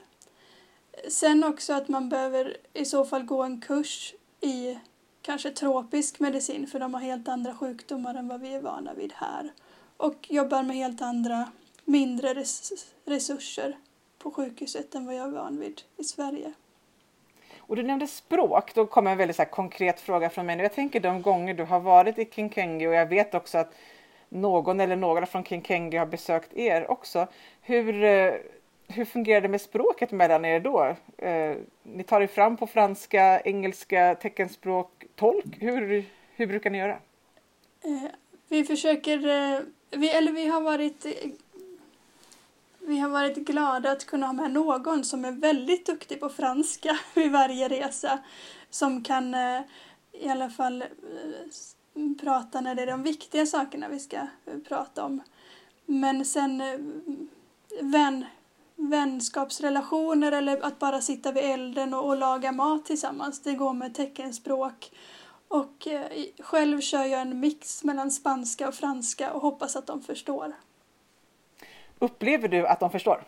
Sen 1.09 1.43
också 1.43 1.73
att 1.73 1.87
man 1.87 2.09
behöver 2.09 2.57
i 2.73 2.85
så 2.85 3.05
fall 3.05 3.23
gå 3.23 3.43
en 3.43 3.61
kurs 3.61 4.13
i 4.41 4.79
kanske 5.21 5.51
tropisk 5.51 6.19
medicin 6.19 6.67
för 6.67 6.79
de 6.79 6.93
har 6.93 7.01
helt 7.01 7.27
andra 7.27 7.55
sjukdomar 7.55 8.15
än 8.15 8.27
vad 8.27 8.41
vi 8.41 8.53
är 8.53 8.61
vana 8.61 8.93
vid 8.93 9.13
här. 9.13 9.53
Och 9.97 10.27
jobbar 10.29 10.63
med 10.63 10.75
helt 10.75 11.01
andra, 11.01 11.51
mindre 11.85 12.33
res 12.33 12.73
resurser 13.05 13.77
på 14.17 14.31
sjukhuset 14.31 14.95
än 14.95 15.05
vad 15.05 15.15
jag 15.15 15.27
är 15.27 15.31
van 15.31 15.59
vid 15.59 15.81
i 15.97 16.03
Sverige. 16.03 16.53
Och 17.67 17.75
du 17.75 17.83
nämnde 17.83 18.07
språk, 18.07 18.73
då 18.73 18.85
kommer 18.85 19.11
en 19.11 19.17
väldigt 19.17 19.37
så 19.37 19.45
konkret 19.45 19.99
fråga 19.99 20.29
från 20.29 20.45
mig. 20.45 20.59
Jag 20.59 20.73
tänker 20.73 20.99
de 20.99 21.21
gånger 21.21 21.53
du 21.53 21.63
har 21.63 21.79
varit 21.79 22.19
i 22.19 22.25
Kinkengi 22.25 22.87
och 22.87 22.93
jag 22.93 23.05
vet 23.05 23.33
också 23.33 23.57
att 23.57 23.73
någon 24.29 24.79
eller 24.79 24.95
några 24.95 25.25
från 25.25 25.43
Kinkengi 25.43 25.97
har 25.97 26.05
besökt 26.05 26.53
er 26.53 26.91
också. 26.91 27.27
Hur, 27.61 28.03
eh, 28.03 28.33
hur 28.87 29.05
fungerar 29.05 29.41
det 29.41 29.47
med 29.47 29.61
språket 29.61 30.11
mellan 30.11 30.45
er 30.45 30.59
då? 30.59 30.95
Eh, 31.17 31.55
ni 31.83 32.03
tar 32.03 32.21
er 32.21 32.27
fram 32.27 32.57
på 32.57 32.67
franska, 32.67 33.39
engelska, 33.39 34.15
teckenspråk, 34.15 35.05
tolk. 35.15 35.45
Hur, 35.59 36.05
hur 36.35 36.47
brukar 36.47 36.69
ni 36.69 36.77
göra? 36.77 36.97
Eh, 37.83 38.09
vi 38.49 38.63
försöker, 38.63 39.17
vi, 39.97 40.09
eller 40.09 40.31
vi 40.31 40.47
har 40.47 40.61
varit 40.61 41.05
vi 42.85 42.99
har 42.99 43.09
varit 43.09 43.37
glada 43.37 43.91
att 43.91 44.05
kunna 44.05 44.25
ha 44.25 44.33
med 44.33 44.51
någon 44.51 45.03
som 45.03 45.25
är 45.25 45.31
väldigt 45.31 45.85
duktig 45.85 46.19
på 46.19 46.29
franska 46.29 46.99
vid 47.15 47.31
varje 47.31 47.69
resa. 47.69 48.19
Som 48.69 49.03
kan 49.03 49.33
eh, 49.33 49.61
i 50.11 50.29
alla 50.29 50.49
fall 50.49 50.81
eh, 50.81 50.87
prata 52.21 52.61
när 52.61 52.75
det 52.75 52.81
är 52.81 52.87
de 52.87 53.03
viktiga 53.03 53.45
sakerna 53.45 53.87
vi 53.87 53.99
ska 53.99 54.17
eh, 54.17 54.59
prata 54.67 55.03
om. 55.03 55.21
Men 55.85 56.25
sen 56.25 56.63
vän, 57.81 58.25
vänskapsrelationer 58.75 60.31
eller 60.31 60.65
att 60.65 60.79
bara 60.79 61.01
sitta 61.01 61.31
vid 61.31 61.43
elden 61.43 61.93
och, 61.93 62.07
och 62.07 62.17
laga 62.17 62.51
mat 62.51 62.85
tillsammans, 62.85 63.41
det 63.41 63.53
går 63.53 63.73
med 63.73 63.95
teckenspråk. 63.95 64.91
Och 65.47 65.87
själv 66.39 66.81
kör 66.81 67.03
jag 67.03 67.21
en 67.21 67.39
mix 67.39 67.83
mellan 67.83 68.11
spanska 68.11 68.67
och 68.67 68.73
franska 68.75 69.33
och 69.33 69.41
hoppas 69.41 69.75
att 69.75 69.87
de 69.87 70.01
förstår. 70.01 70.53
Upplever 71.99 72.47
du 72.47 72.67
att 72.67 72.79
de 72.79 72.91
förstår? 72.91 73.23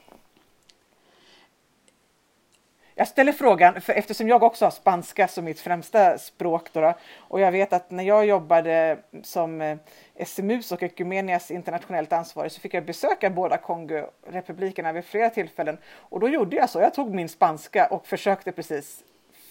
Jag 2.97 3.07
ställer 3.07 3.31
frågan 3.31 3.81
för 3.81 3.93
eftersom 3.93 4.27
jag 4.27 4.43
också 4.43 4.65
har 4.65 4.71
spanska 4.71 5.27
som 5.27 5.45
mitt 5.45 5.59
främsta 5.59 6.17
språk 6.17 6.69
då, 6.73 6.93
och 7.17 7.39
jag 7.39 7.51
vet 7.51 7.73
att 7.73 7.91
när 7.91 8.03
jag 8.03 8.25
jobbade 8.25 8.97
som 9.23 9.61
eh, 9.61 9.77
SMUs 10.25 10.71
och 10.71 10.83
Ekumenias 10.83 11.51
internationellt 11.51 12.13
ansvarig 12.13 12.51
så 12.51 12.61
fick 12.61 12.73
jag 12.73 12.85
besöka 12.85 13.29
båda 13.29 13.57
Kongorepublikerna 13.57 14.91
vid 14.91 15.05
flera 15.05 15.29
tillfällen 15.29 15.77
och 15.87 16.19
då 16.19 16.29
gjorde 16.29 16.55
jag 16.55 16.69
så. 16.69 16.79
Jag 16.79 16.93
tog 16.93 17.13
min 17.15 17.29
spanska 17.29 17.87
och 17.87 18.07
försökte 18.07 18.51
precis 18.51 19.03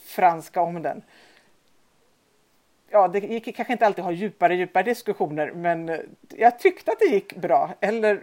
franska 0.06 0.62
om 0.62 0.83
den. 0.83 1.02
Ja, 2.90 3.09
det 3.09 3.18
gick 3.18 3.56
kanske 3.56 3.73
inte 3.73 3.87
alltid 3.87 4.00
att 4.04 4.11
ha 4.11 4.12
djupare, 4.12 4.54
djupare 4.54 4.85
diskussioner, 4.85 5.52
men 5.52 5.88
eh, 5.88 5.99
jag 6.28 6.59
tyckte 6.59 6.92
att 6.92 6.99
det 6.99 7.06
gick 7.06 7.37
bra. 7.37 7.71
Eller 7.80 8.23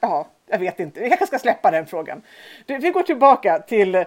ja, 0.00 0.26
jag 0.46 0.58
vet 0.58 0.80
inte. 0.80 1.00
Jag 1.00 1.08
kanske 1.08 1.26
ska 1.26 1.38
släppa 1.38 1.70
den 1.70 1.86
frågan. 1.86 2.22
Vi 2.66 2.90
går 2.90 3.02
tillbaka 3.02 3.58
till 3.58 3.94
eh, 3.94 4.04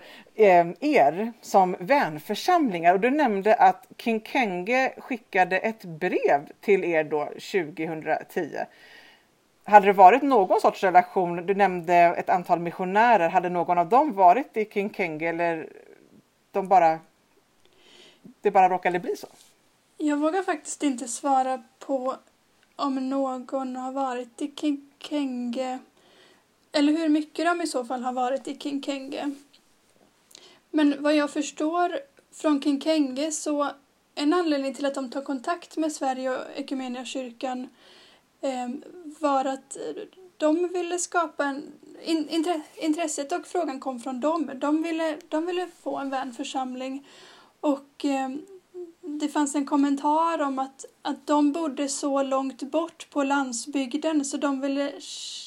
er 0.80 1.34
som 1.42 1.76
vänförsamlingar 1.80 2.94
och 2.94 3.00
du 3.00 3.10
nämnde 3.10 3.56
att 3.56 3.88
Kinkenge 3.98 4.94
skickade 4.98 5.58
ett 5.58 5.84
brev 5.84 6.50
till 6.62 6.84
er 6.84 7.04
då 7.04 7.26
2010. 7.26 8.58
Hade 9.64 9.86
det 9.86 9.94
varit 9.94 10.22
någon 10.22 10.62
sorts 10.62 10.84
relation? 10.84 11.46
Du 11.46 11.56
nämnde 11.56 11.94
ett 11.94 12.30
antal 12.30 12.60
missionärer. 12.60 13.30
Hade 13.30 13.50
någon 13.50 13.78
av 13.78 13.90
dem 13.90 14.14
varit 14.14 14.58
i 14.58 14.66
Kinkenge, 14.66 15.30
eller 15.30 15.70
de 16.52 16.68
bara, 16.68 17.00
det 18.42 18.52
bara 18.52 18.70
råkade 18.70 19.00
bli 19.00 19.16
så? 19.16 19.28
Jag 19.98 20.18
vågar 20.18 20.42
faktiskt 20.42 20.84
inte 20.84 21.08
svara 21.08 21.64
på 21.80 22.16
om 22.82 23.10
någon 23.10 23.76
har 23.76 23.92
varit 23.92 24.42
i 24.42 24.52
Kinkenge 24.56 25.80
eller 26.72 26.94
hur 26.94 27.10
mycket 27.10 27.46
de 27.46 27.62
i 27.62 27.68
så 27.68 27.86
fall 27.86 28.04
har 28.04 28.14
varit 28.14 28.48
i 28.48 28.58
Kinkenge. 28.58 29.32
Men 30.72 31.04
vad 31.04 31.16
jag 31.16 31.30
förstår 31.30 32.00
från 32.32 32.62
Kinkenge 32.62 33.32
så 33.32 33.72
en 34.16 34.34
anledning 34.34 34.74
till 34.74 34.86
att 34.86 34.96
de 34.96 35.10
tar 35.10 35.22
kontakt 35.22 35.78
med 35.78 35.92
Sverige 35.92 36.30
och 36.30 36.46
Equmeniakyrkan 36.56 37.70
eh, 38.42 38.70
var 39.20 39.46
att 39.46 39.78
de 40.38 40.68
ville 40.68 41.00
skapa 41.00 41.46
en... 41.46 41.64
In, 42.04 42.44
intresset 42.76 43.32
och 43.32 43.48
frågan 43.48 43.80
kom 43.80 44.00
från 44.00 44.20
dem. 44.20 44.52
De 44.56 44.82
ville, 44.82 45.18
de 45.30 45.46
ville 45.46 45.68
få 45.84 45.98
en 45.98 46.10
vänförsamling 46.10 47.08
och 47.60 48.06
eh, 48.06 48.30
det 49.22 49.30
fanns 49.30 49.56
en 49.56 49.66
kommentar 49.66 50.42
om 50.42 50.60
att, 50.60 50.86
att 51.01 51.28
de 51.28 51.51
bodde 51.51 51.90
så 51.90 52.24
långt 52.24 52.63
bort 52.63 53.10
på 53.10 53.24
landsbygden 53.24 54.25
så 54.25 54.38
de 54.38 54.62
ville 54.62 54.94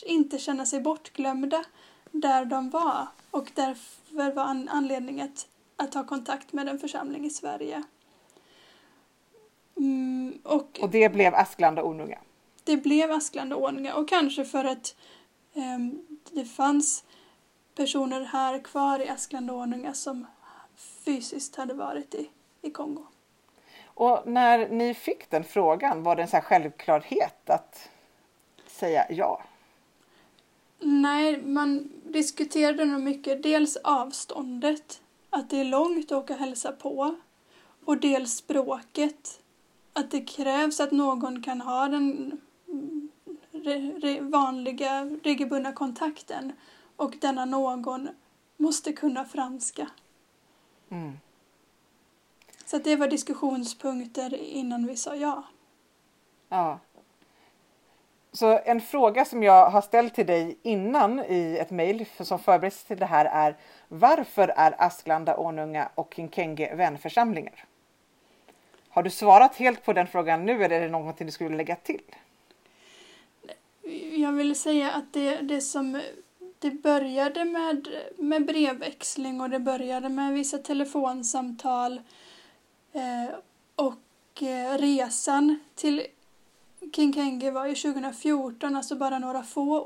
inte 0.06 0.38
känna 0.38 0.66
sig 0.66 0.80
bortglömda 0.80 1.64
där 2.10 2.44
de 2.44 2.70
var. 2.70 3.08
Och 3.30 3.52
därför 3.54 4.32
var 4.34 4.42
an 4.42 4.68
anledningen 4.68 5.28
att, 5.28 5.46
att 5.76 5.92
ta 5.92 6.04
kontakt 6.04 6.52
med 6.52 6.68
en 6.68 6.78
församling 6.78 7.24
i 7.24 7.30
Sverige. 7.30 7.82
Mm, 9.76 10.38
och, 10.42 10.78
och 10.82 10.90
det 10.90 11.08
blev 11.08 11.34
Asklanda 11.34 11.82
och 11.82 11.88
Ornunga? 11.88 12.18
Det 12.64 12.76
blev 12.76 13.12
Asklanda 13.12 13.56
och 13.56 13.64
Ornunga 13.64 13.94
och 13.94 14.08
kanske 14.08 14.44
för 14.44 14.64
att 14.64 14.96
um, 15.54 16.06
det 16.32 16.44
fanns 16.44 17.04
personer 17.74 18.20
här 18.20 18.58
kvar 18.58 18.98
i 18.98 19.08
Asklanda 19.08 19.52
och 19.52 19.60
Ornunga 19.60 19.94
som 19.94 20.26
fysiskt 20.76 21.56
hade 21.56 21.74
varit 21.74 22.14
i, 22.14 22.28
i 22.62 22.70
Kongo. 22.70 23.06
Och 23.94 24.22
när 24.26 24.68
ni 24.68 24.94
fick 24.94 25.30
den 25.30 25.44
frågan, 25.44 26.02
var 26.02 26.16
det 26.16 26.22
en 26.22 26.28
så 26.28 26.40
självklarhet 26.40 27.50
att 27.50 27.88
säga 28.66 29.06
ja? 29.10 29.42
Nej, 30.78 31.42
man 31.42 31.92
diskuterade 32.04 32.84
nog 32.84 33.02
mycket. 33.02 33.42
Dels 33.42 33.76
avståndet, 33.76 35.00
att 35.30 35.50
det 35.50 35.60
är 35.60 35.64
långt 35.64 36.12
att 36.12 36.12
åka 36.12 36.32
och 36.32 36.38
hälsa 36.38 36.72
på. 36.72 37.16
Och 37.84 38.00
dels 38.00 38.36
språket, 38.36 39.40
att 39.92 40.10
det 40.10 40.20
krävs 40.20 40.80
att 40.80 40.92
någon 40.92 41.42
kan 41.42 41.60
ha 41.60 41.88
den 41.88 42.40
re, 43.52 43.92
re, 43.98 44.20
vanliga 44.20 45.04
regelbundna 45.22 45.72
kontakten. 45.72 46.52
och 46.96 47.14
denna 47.20 47.44
någon 47.44 48.08
måste 48.56 48.92
kunna 48.92 49.24
franska. 49.24 49.88
Mm. 50.88 51.12
Så 52.66 52.78
det 52.78 52.96
var 52.96 53.08
diskussionspunkter 53.08 54.34
innan 54.42 54.86
vi 54.86 54.96
sa 54.96 55.16
ja. 55.16 55.42
Ja. 56.48 56.78
Så 58.32 58.58
en 58.64 58.80
fråga 58.80 59.24
som 59.24 59.42
jag 59.42 59.70
har 59.70 59.80
ställt 59.80 60.14
till 60.14 60.26
dig 60.26 60.58
innan 60.62 61.20
i 61.20 61.58
ett 61.60 61.70
mejl 61.70 62.06
som 62.20 62.38
förbereds 62.38 62.84
till 62.84 62.98
det 62.98 63.06
här 63.06 63.24
är 63.24 63.56
varför 63.88 64.48
är 64.48 64.74
Asklanda, 64.78 65.36
Ornunga 65.36 65.88
och 65.94 66.14
Kinkenge 66.16 66.74
vänförsamlingar? 66.74 67.64
Har 68.88 69.02
du 69.02 69.10
svarat 69.10 69.56
helt 69.56 69.84
på 69.84 69.92
den 69.92 70.06
frågan 70.06 70.46
nu 70.46 70.64
eller 70.64 70.76
är 70.76 70.80
det 70.80 70.88
någonting 70.88 71.26
du 71.26 71.32
skulle 71.32 71.56
lägga 71.56 71.76
till? 71.76 72.02
Jag 74.12 74.32
vill 74.32 74.54
säga 74.54 74.92
att 74.92 75.12
det, 75.12 75.36
det 75.36 75.60
som 75.60 76.00
det 76.58 76.70
började 76.70 77.44
med, 77.44 77.88
med 78.18 78.46
brevväxling 78.46 79.40
och 79.40 79.50
det 79.50 79.58
började 79.58 80.08
med 80.08 80.32
vissa 80.32 80.58
telefonsamtal 80.58 82.00
Eh, 82.94 83.34
och 83.76 84.42
eh, 84.42 84.78
resan 84.78 85.58
till 85.74 86.06
Kinkenge 86.92 87.50
var 87.50 87.66
ju 87.66 87.74
2014, 87.74 88.76
alltså 88.76 88.96
bara 88.96 89.18
några 89.18 89.42
få 89.42 89.80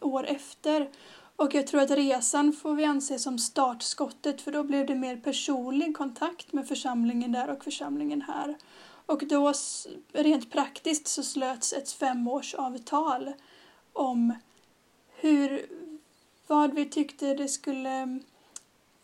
år 0.00 0.26
efter. 0.26 0.90
Och 1.36 1.54
jag 1.54 1.66
tror 1.66 1.80
att 1.80 1.90
resan 1.90 2.52
får 2.52 2.74
vi 2.74 2.84
anse 2.84 3.18
som 3.18 3.38
startskottet 3.38 4.40
för 4.40 4.52
då 4.52 4.62
blev 4.62 4.86
det 4.86 4.94
mer 4.94 5.16
personlig 5.16 5.96
kontakt 5.96 6.52
med 6.52 6.68
församlingen 6.68 7.32
där 7.32 7.50
och 7.50 7.64
församlingen 7.64 8.22
här. 8.22 8.56
Och 9.06 9.26
då 9.26 9.52
rent 10.12 10.50
praktiskt 10.50 11.06
så 11.06 11.22
slöts 11.22 11.72
ett 11.72 11.90
femårsavtal 11.90 13.32
om 13.92 14.34
hur, 15.08 15.66
vad 16.46 16.74
vi 16.74 16.84
tyckte 16.84 17.34
det 17.34 17.48
skulle 17.48 18.20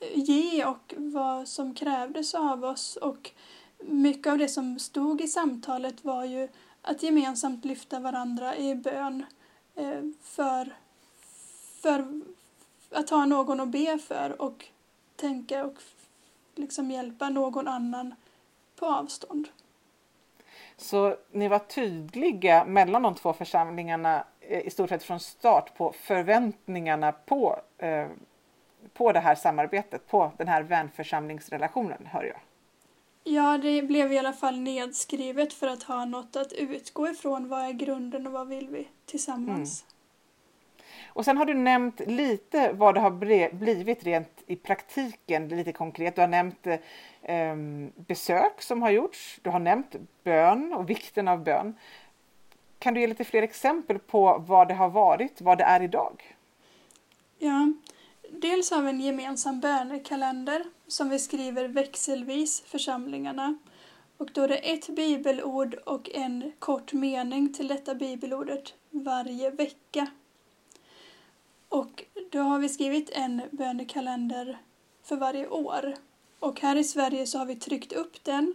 ge 0.01 0.65
och 0.65 0.95
vad 0.97 1.49
som 1.49 1.75
krävdes 1.75 2.35
av 2.35 2.65
oss. 2.65 2.97
Och 2.97 3.31
mycket 3.79 4.33
av 4.33 4.39
det 4.39 4.49
som 4.49 4.79
stod 4.79 5.21
i 5.21 5.29
samtalet 5.29 6.05
var 6.05 6.25
ju 6.25 6.49
att 6.83 7.03
gemensamt 7.03 7.65
lyfta 7.65 8.01
varandra 8.01 8.57
i 8.57 8.75
bön 8.75 9.27
eh, 9.75 10.03
för, 10.23 10.77
för 11.83 12.21
att 12.91 13.11
ha 13.11 13.27
någon 13.27 13.61
att 13.61 13.69
be 13.69 13.99
för 13.99 14.43
och 14.43 14.65
tänka 15.17 15.65
och 15.65 15.75
liksom 16.55 16.91
hjälpa 16.91 17.29
någon 17.29 17.69
annan 17.69 18.15
på 18.77 18.87
avstånd. 18.87 19.49
Så 20.77 21.17
ni 21.33 21.49
var 21.49 21.59
tydliga 21.59 22.65
mellan 22.65 23.03
de 23.03 23.15
två 23.15 23.33
församlingarna 23.33 24.25
eh, 24.41 24.67
i 24.67 24.71
stort 24.71 24.89
sett 24.89 25.03
från 25.03 25.21
start 25.21 25.77
på 25.77 25.93
förväntningarna 25.93 27.13
på, 27.13 27.61
eh, 27.79 28.09
på 28.95 29.13
det 29.13 29.21
här 29.21 29.35
samarbetet, 29.35 30.09
på 30.09 30.33
den 30.37 30.49
här 30.49 30.63
vänförsamlingsrelationen, 30.63 32.09
hör 32.13 32.25
jag. 32.25 32.41
Ja, 33.25 33.59
det 33.59 33.83
blev 33.83 34.13
i 34.13 34.19
alla 34.19 34.33
fall 34.33 34.61
nedskrivet 34.61 35.53
för 35.53 35.67
att 35.67 35.83
ha 35.83 36.05
något 36.05 36.37
att 36.37 36.53
utgå 36.53 37.09
ifrån. 37.09 37.49
Vad 37.49 37.65
är 37.65 37.73
grunden 37.73 38.27
och 38.27 38.33
vad 38.33 38.49
vill 38.49 38.69
vi 38.69 38.89
tillsammans? 39.07 39.83
Mm. 39.83 39.93
Och 41.17 41.25
sen 41.25 41.37
har 41.37 41.45
du 41.45 41.55
nämnt 41.55 42.01
lite 42.07 42.73
vad 42.73 42.95
det 42.95 43.01
har 43.01 43.11
blivit 43.55 44.05
rent 44.05 44.43
i 44.47 44.57
praktiken, 44.57 45.49
lite 45.49 45.73
konkret. 45.73 46.15
Du 46.15 46.21
har 46.21 46.29
nämnt 46.29 46.67
eh, 47.23 47.57
besök 47.97 48.63
som 48.63 48.83
har 48.83 48.91
gjorts. 48.91 49.39
Du 49.43 49.51
har 49.51 49.59
nämnt 49.59 49.97
bön 50.25 50.73
och 50.73 50.91
vikten 50.91 51.29
av 51.29 51.45
bön. 51.45 51.75
Kan 52.79 52.95
du 52.95 53.01
ge 53.01 53.07
lite 53.07 53.25
fler 53.25 53.43
exempel 53.43 53.99
på 53.99 54.45
vad 54.49 54.69
det 54.69 54.75
har 54.75 54.89
varit, 54.89 55.41
vad 55.41 55.59
det 55.59 55.65
är 55.65 55.83
idag? 55.83 56.37
Ja, 57.39 57.73
dels 58.31 58.71
har 58.71 58.83
vi 58.83 58.89
en 58.89 59.01
gemensam 59.01 59.61
bönekalender 59.61 60.65
som 60.87 61.09
vi 61.09 61.19
skriver 61.19 61.69
växelvis 61.69 62.61
församlingarna. 62.67 63.59
Och 64.17 64.31
då 64.33 64.43
är 64.43 64.49
det 64.49 64.57
ett 64.57 64.89
bibelord 64.89 65.75
och 65.75 66.11
en 66.11 66.53
kort 66.59 66.93
mening 66.93 67.55
till 67.55 67.69
detta 67.69 67.95
bibelordet 67.95 68.75
varje 68.91 69.51
vecka. 69.51 70.07
Och 71.69 72.05
då 72.31 72.39
har 72.39 72.59
vi 72.59 72.69
skrivit 72.69 73.11
en 73.11 73.43
bönekalender 73.51 74.59
för 75.03 75.17
varje 75.17 75.49
år. 75.49 75.95
Och 76.39 76.61
här 76.61 76.77
i 76.77 76.85
Sverige 76.85 77.27
så 77.27 77.39
har 77.39 77.47
vi 77.47 77.57
tryckt 77.57 77.93
upp 77.93 78.25
den. 78.25 78.55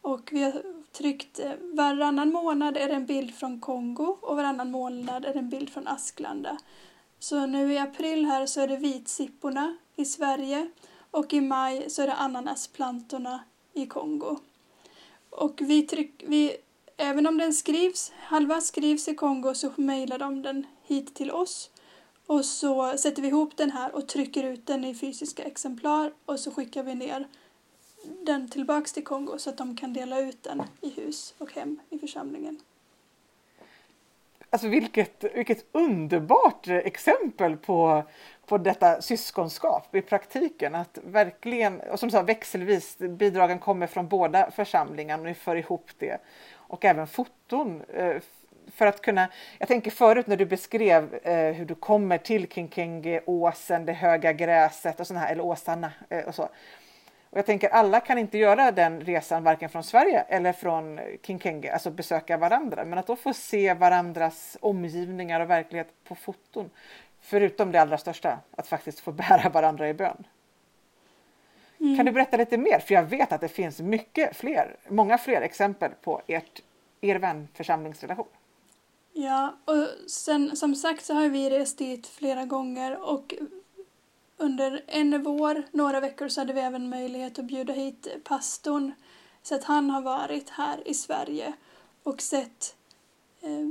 Och 0.00 0.28
vi 0.32 0.42
har 0.42 0.62
tryckt 0.92 1.38
eh, 1.38 1.52
varannan 1.60 2.32
månad 2.32 2.76
är 2.76 2.88
det 2.88 2.94
en 2.94 3.06
bild 3.06 3.34
från 3.34 3.60
Kongo 3.60 4.16
och 4.20 4.36
varannan 4.36 4.70
månad 4.70 5.24
är 5.24 5.32
det 5.32 5.38
en 5.38 5.50
bild 5.50 5.70
från 5.70 5.88
Asklanda. 5.88 6.58
Så 7.28 7.46
nu 7.46 7.72
i 7.72 7.78
april 7.78 8.24
här 8.24 8.46
så 8.46 8.60
är 8.60 8.68
det 8.68 8.76
vitsipporna 8.76 9.76
i 9.96 10.04
Sverige 10.04 10.70
och 11.10 11.32
i 11.32 11.40
maj 11.40 11.90
så 11.90 12.02
är 12.02 12.06
det 12.06 12.14
ananasplantorna 12.14 13.44
i 13.72 13.86
Kongo. 13.86 14.36
Och 15.30 15.60
vi 15.60 15.82
tryck, 15.82 16.24
vi, 16.26 16.56
även 16.96 17.26
om 17.26 17.38
den 17.38 17.52
skrivs, 17.52 18.12
halva 18.16 18.60
skrivs 18.60 19.08
i 19.08 19.14
Kongo 19.14 19.54
så 19.54 19.72
mejlar 19.76 20.18
de 20.18 20.42
den 20.42 20.66
hit 20.82 21.14
till 21.14 21.30
oss 21.30 21.70
och 22.26 22.44
så 22.44 22.98
sätter 22.98 23.22
vi 23.22 23.28
ihop 23.28 23.56
den 23.56 23.70
här 23.70 23.94
och 23.94 24.08
trycker 24.08 24.44
ut 24.44 24.66
den 24.66 24.84
i 24.84 24.94
fysiska 24.94 25.44
exemplar 25.44 26.12
och 26.26 26.40
så 26.40 26.50
skickar 26.50 26.82
vi 26.82 26.94
ner 26.94 27.28
den 28.22 28.48
tillbaks 28.48 28.92
till 28.92 29.04
Kongo 29.04 29.38
så 29.38 29.50
att 29.50 29.58
de 29.58 29.76
kan 29.76 29.92
dela 29.92 30.20
ut 30.20 30.42
den 30.42 30.62
i 30.80 30.88
hus 30.90 31.34
och 31.38 31.52
hem 31.52 31.80
i 31.90 31.98
församlingen. 31.98 32.60
Alltså 34.56 34.68
vilket, 34.68 35.24
vilket 35.34 35.64
underbart 35.72 36.68
exempel 36.68 37.56
på, 37.56 38.02
på 38.46 38.58
detta 38.58 39.02
syskonskap 39.02 39.94
i 39.94 40.02
praktiken. 40.02 40.74
Att 40.74 40.98
verkligen, 41.04 41.80
och 41.80 42.00
som 42.00 42.10
sagt 42.10 42.28
växelvis, 42.28 42.98
bidragen 42.98 43.58
kommer 43.58 43.86
från 43.86 44.08
båda 44.08 44.50
församlingarna 44.50 45.20
och 45.20 45.26
ni 45.26 45.34
för 45.34 45.56
ihop 45.56 45.90
det. 45.98 46.18
Och 46.54 46.84
även 46.84 47.06
foton 47.06 47.82
eh, 47.94 48.16
för 48.72 48.86
att 48.86 49.02
kunna, 49.02 49.28
jag 49.58 49.68
tänker 49.68 49.90
förut 49.90 50.26
när 50.26 50.36
du 50.36 50.46
beskrev 50.46 51.14
eh, 51.14 51.52
hur 51.52 51.64
du 51.64 51.74
kommer 51.74 52.18
till 52.18 52.48
Kinkenge, 52.48 53.20
åsen, 53.26 53.86
det 53.86 53.92
höga 53.92 54.32
gräset 54.32 55.00
och 55.00 55.06
sådana 55.06 55.24
här, 55.26 55.32
eller 55.32 55.44
åsarna 55.44 55.92
eh, 56.08 56.24
och 56.24 56.34
så. 56.34 56.48
Och 57.36 57.38
jag 57.38 57.46
tänker 57.46 57.68
alla 57.68 58.00
kan 58.00 58.18
inte 58.18 58.38
göra 58.38 58.72
den 58.72 59.00
resan 59.00 59.42
varken 59.42 59.68
från 59.68 59.84
Sverige 59.84 60.20
eller 60.20 60.52
från 60.52 61.00
Kinkenge, 61.22 61.72
alltså 61.72 61.90
besöka 61.90 62.36
varandra. 62.36 62.84
Men 62.84 62.98
att 62.98 63.06
då 63.06 63.16
få 63.16 63.32
se 63.32 63.74
varandras 63.74 64.56
omgivningar 64.60 65.40
och 65.40 65.50
verklighet 65.50 65.88
på 66.04 66.14
foton. 66.14 66.70
Förutom 67.20 67.72
det 67.72 67.80
allra 67.80 67.98
största, 67.98 68.38
att 68.50 68.66
faktiskt 68.66 69.00
få 69.00 69.12
bära 69.12 69.48
varandra 69.48 69.88
i 69.88 69.94
bön. 69.94 70.26
Mm. 71.80 71.96
Kan 71.96 72.06
du 72.06 72.12
berätta 72.12 72.36
lite 72.36 72.58
mer? 72.58 72.78
För 72.78 72.94
jag 72.94 73.02
vet 73.02 73.32
att 73.32 73.40
det 73.40 73.48
finns 73.48 73.80
mycket 73.80 74.36
fler, 74.36 74.76
många 74.88 75.18
fler 75.18 75.40
exempel 75.40 75.90
på 76.02 76.22
ert, 76.26 76.62
er 77.00 77.18
vänförsamlingsrelation. 77.18 78.28
Ja, 79.12 79.56
och 79.64 80.10
sen 80.10 80.56
som 80.56 80.74
sagt 80.74 81.04
så 81.04 81.14
har 81.14 81.28
vi 81.28 81.50
rest 81.50 81.78
dit 81.78 82.06
flera 82.06 82.44
gånger 82.44 83.10
och 83.10 83.34
under 84.36 84.84
en 84.86 85.22
vår, 85.22 85.62
några 85.70 86.00
veckor, 86.00 86.28
så 86.28 86.40
hade 86.40 86.52
vi 86.52 86.60
även 86.60 86.88
möjlighet 86.88 87.38
att 87.38 87.44
bjuda 87.44 87.72
hit 87.72 88.08
pastorn 88.24 88.92
så 89.42 89.54
att 89.54 89.64
han 89.64 89.90
har 89.90 90.02
varit 90.02 90.50
här 90.50 90.88
i 90.88 90.94
Sverige 90.94 91.52
och 92.02 92.22
sett 92.22 92.76
eh, 93.40 93.68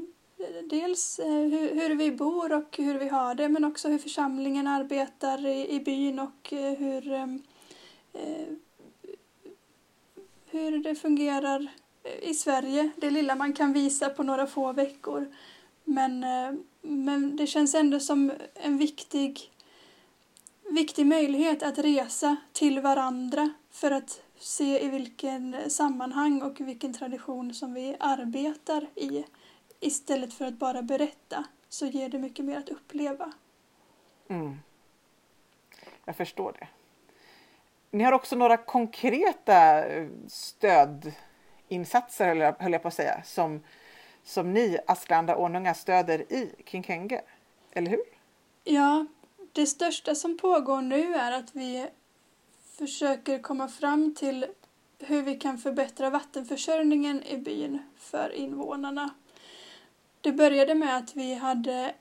dels 0.70 1.20
eh, 1.20 1.28
hur, 1.28 1.76
hur, 1.76 1.96
vi 1.96 2.12
bor 2.12 2.54
och 2.54 2.78
hur 2.78 3.00
vi 3.00 3.08
har 3.08 3.36
det 3.36 3.50
men 3.50 3.66
också 3.66 3.88
hur 3.88 3.98
församlingen 3.98 4.68
arbetar 4.68 5.46
i, 5.46 5.76
i 5.76 5.80
byn 5.80 6.20
och 6.20 6.54
eh, 6.54 6.74
hur, 6.74 7.12
eh, 7.12 7.24
eh 8.14 8.48
hur 10.46 10.78
det 10.78 10.96
fungerar 10.96 11.68
i 12.22 12.34
Sverige, 12.34 12.90
det 12.96 13.10
lilla 13.10 13.36
man 13.36 13.54
kan 13.54 13.74
visa 13.74 14.10
på 14.10 14.24
några 14.24 14.48
få 14.48 14.74
veckor. 14.74 15.34
Men, 15.84 16.24
eh, 16.24 16.54
men 16.82 17.36
det 17.36 17.48
känns 17.48 17.76
ändå 17.76 18.00
som 18.00 18.32
en 18.54 18.78
viktig, 18.78 19.52
viktig 20.72 21.06
möjlighet 21.06 21.64
att 21.64 21.78
resa 21.78 22.36
till 22.54 22.80
varandra 22.80 23.54
för 23.72 23.92
att 23.92 24.22
se 24.38 24.86
i 24.86 24.90
vilken 24.90 25.70
sammanhang 25.70 26.42
och 26.42 26.62
vilken 26.62 26.94
tradition 26.94 27.54
som 27.54 27.74
vi 27.74 27.96
arbetar 28.00 28.88
i. 28.96 29.26
Istället 29.80 30.34
för 30.34 30.46
att 30.46 30.54
bara 30.54 30.82
berätta 30.82 31.46
så 31.70 31.86
ger 31.86 32.10
det 32.10 32.20
mycket 32.20 32.46
mer 32.46 32.58
att 32.58 32.70
uppleva. 32.70 33.34
Mm. 34.28 34.60
Jag 36.06 36.16
förstår 36.16 36.56
det. 36.60 36.68
Ni 37.92 38.04
har 38.04 38.12
också 38.12 38.36
några 38.36 38.58
konkreta 38.58 39.86
eh, 39.86 40.08
stöd 40.28 41.12
insatser 41.68 42.56
höll 42.60 42.74
jag 42.74 42.82
på 42.82 42.88
att 42.88 42.94
säga, 42.94 43.24
som, 43.24 43.64
som 44.24 44.54
ni 44.54 44.78
Asklanda 44.88 45.36
Ornunga 45.36 45.74
stöder 45.74 46.34
i 46.34 46.52
Kinkenge, 46.66 47.22
eller 47.72 47.92
hur? 47.92 48.04
Ja, 48.64 49.06
det 49.56 49.66
största 49.66 50.16
som 50.16 50.38
pågår 50.38 50.82
nu 50.82 51.16
är 51.16 51.32
att 51.32 51.56
vi 51.56 51.88
försöker 52.78 53.40
komma 53.40 53.68
fram 53.68 54.16
till 54.16 54.46
hur 55.00 55.22
vi 55.22 55.36
kan 55.36 55.58
förbättra 55.58 56.10
vattenförsörjningen 56.10 57.24
i 57.24 57.38
byn 57.38 57.80
för 57.98 58.34
invånarna. 58.34 59.10
Det 60.22 60.32
började 60.32 60.76
med 60.76 60.98
att 60.98 61.16
vi 61.16 61.34
hade 61.34 61.94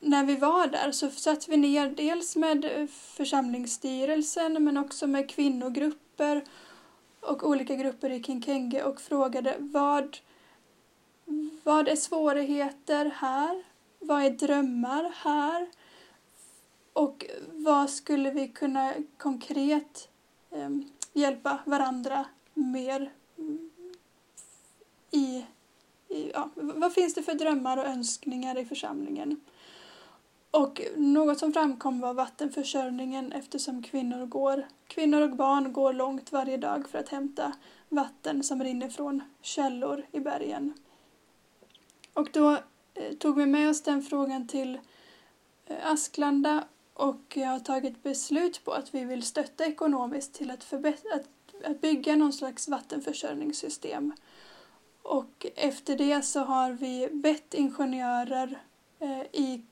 när 0.00 0.24
vi 0.24 0.36
var 0.36 0.66
där 0.66 0.92
så 0.92 1.10
satt 1.10 1.48
vi 1.48 1.56
ner 1.56 1.90
dels 1.90 2.36
med 2.36 2.90
församlingsstyrelsen 2.90 4.64
men 4.64 4.76
också 4.76 5.06
med 5.06 5.30
kvinnogrupper 5.30 6.44
och 7.20 7.48
olika 7.48 7.74
grupper 7.74 8.10
i 8.10 8.22
Kinkenge 8.22 8.82
och 8.82 9.00
frågade 9.00 9.56
vad, 9.58 10.18
vad 11.64 11.88
är 11.88 11.96
svårigheter 11.96 13.12
här? 13.16 13.62
Vad 13.98 14.24
är 14.24 14.30
drömmar 14.30 15.12
här? 15.16 15.66
Och 16.94 17.26
vad 17.52 17.90
skulle 17.90 18.30
vi 18.30 18.48
kunna 18.48 18.94
konkret 19.18 20.08
eh, 20.50 20.70
hjälpa 21.12 21.58
varandra 21.66 22.26
mer 22.54 23.12
mm, 23.38 23.70
i, 25.10 25.44
i 26.08 26.30
ja, 26.34 26.50
vad 26.54 26.92
finns 26.92 27.14
det 27.14 27.22
för 27.22 27.34
drömmar 27.34 27.76
och 27.76 27.84
önskningar 27.84 28.58
i 28.58 28.64
församlingen? 28.64 29.40
Och 30.50 30.80
något 30.96 31.38
som 31.38 31.52
framkom 31.52 32.00
var 32.00 32.14
vattenförsörjningen 32.14 33.32
eftersom 33.32 33.82
kvinnor, 33.82 34.26
går, 34.26 34.66
kvinnor 34.86 35.20
och 35.20 35.36
barn 35.36 35.72
går 35.72 35.92
långt 35.92 36.32
varje 36.32 36.56
dag 36.56 36.88
för 36.88 36.98
att 36.98 37.08
hämta 37.08 37.52
vatten 37.88 38.42
som 38.42 38.62
rinner 38.62 38.88
från 38.88 39.22
källor 39.42 40.06
i 40.12 40.20
bergen. 40.20 40.74
Och 42.12 42.28
då 42.32 42.50
eh, 42.94 43.12
tog 43.18 43.36
vi 43.36 43.46
med 43.46 43.70
oss 43.70 43.82
den 43.82 44.02
frågan 44.02 44.48
till 44.48 44.78
eh, 45.66 45.92
Asklanda 45.92 46.64
och 46.94 47.36
jag 47.36 47.48
har 47.48 47.60
tagit 47.60 48.02
beslut 48.02 48.64
på 48.64 48.72
att 48.72 48.94
vi 48.94 49.04
vill 49.04 49.22
stötta 49.22 49.66
ekonomiskt 49.66 50.34
till 50.34 50.50
att, 50.50 50.72
att, 50.72 51.64
att 51.64 51.80
bygga 51.80 52.16
någon 52.16 52.32
slags 52.32 52.68
vattenförsörjningssystem. 52.68 54.12
Och 55.02 55.46
efter 55.54 55.96
det 55.96 56.22
så 56.22 56.40
har 56.40 56.70
vi 56.70 57.08
bett 57.12 57.54
ingenjörer 57.54 58.58
eh, 59.00 59.22
i 59.32 59.62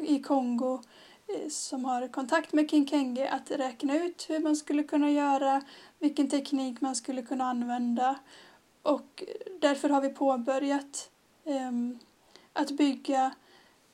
i 0.00 0.22
Kongo 0.22 0.82
eh, 1.26 1.48
som 1.48 1.84
har 1.84 2.08
kontakt 2.08 2.52
med 2.52 2.70
Kinkenge 2.70 3.28
att 3.28 3.50
räkna 3.50 4.04
ut 4.04 4.26
hur 4.28 4.38
man 4.38 4.56
skulle 4.56 4.82
kunna 4.82 5.10
göra, 5.10 5.62
vilken 5.98 6.30
teknik 6.30 6.80
man 6.80 6.96
skulle 6.96 7.22
kunna 7.22 7.44
använda. 7.44 8.18
Och 8.82 9.24
därför 9.60 9.88
har 9.88 10.00
vi 10.00 10.08
påbörjat 10.08 11.10
eh, 11.44 11.72
att 12.52 12.70
bygga, 12.70 13.34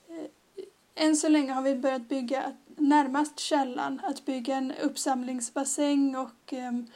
eh, 0.07 1.05
än 1.05 1.15
så 1.15 1.29
länge 1.29 1.53
har 1.53 1.61
vi 1.61 1.75
börjat 1.75 2.09
bygga 2.09 2.53
närmast 2.75 3.39
källan, 3.39 4.01
att 4.03 4.25
bygga 4.25 4.55
en 4.55 4.71
uppsamlingsbassäng 4.71 6.15
och 6.15 6.53
ehm, 6.53 6.87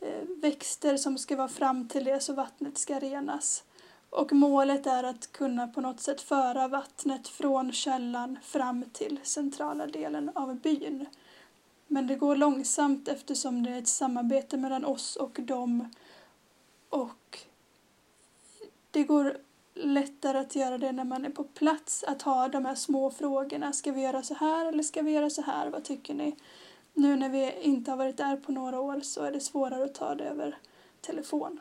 eh, 0.00 0.22
växter 0.42 0.96
som 0.96 1.18
ska 1.18 1.36
vara 1.36 1.48
fram 1.48 1.88
till 1.88 2.04
det 2.04 2.20
så 2.20 2.32
vattnet 2.32 2.78
ska 2.78 2.98
renas. 2.98 3.64
Och 4.10 4.32
målet 4.32 4.86
är 4.86 5.04
att 5.04 5.32
kunna 5.32 5.68
på 5.68 5.80
något 5.80 6.00
sätt 6.00 6.20
föra 6.20 6.68
vattnet 6.68 7.28
från 7.28 7.72
källan 7.72 8.38
fram 8.42 8.84
till 8.92 9.20
centrala 9.22 9.86
delen 9.86 10.30
av 10.34 10.54
byn. 10.54 11.06
Men 11.86 12.06
det 12.06 12.14
går 12.14 12.36
långsamt 12.36 13.08
eftersom 13.08 13.62
det 13.62 13.70
är 13.70 13.78
ett 13.78 13.88
samarbete 13.88 14.56
mellan 14.56 14.84
oss 14.84 15.16
och 15.16 15.38
dem. 15.42 15.90
Och 16.88 17.38
det 18.90 19.04
går 19.04 19.38
lättare 19.78 20.38
att 20.38 20.56
göra 20.56 20.78
det 20.78 20.92
när 20.92 21.04
man 21.04 21.24
är 21.24 21.30
på 21.30 21.44
plats, 21.44 22.04
att 22.04 22.22
ha 22.22 22.48
de 22.48 22.64
här 22.64 22.74
små 22.74 23.10
frågorna. 23.10 23.72
Ska 23.72 23.92
vi 23.92 24.00
göra 24.00 24.22
så 24.22 24.34
här 24.34 24.66
eller 24.66 24.82
ska 24.82 25.02
vi 25.02 25.10
göra 25.10 25.30
så 25.30 25.42
här? 25.42 25.70
Vad 25.70 25.84
tycker 25.84 26.14
ni? 26.14 26.36
Nu 26.94 27.16
när 27.16 27.28
vi 27.28 27.52
inte 27.60 27.90
har 27.90 27.98
varit 27.98 28.16
där 28.16 28.36
på 28.36 28.52
några 28.52 28.80
år 28.80 29.00
så 29.00 29.22
är 29.22 29.32
det 29.32 29.40
svårare 29.40 29.84
att 29.84 29.94
ta 29.94 30.14
det 30.14 30.24
över 30.24 30.58
telefon. 31.00 31.60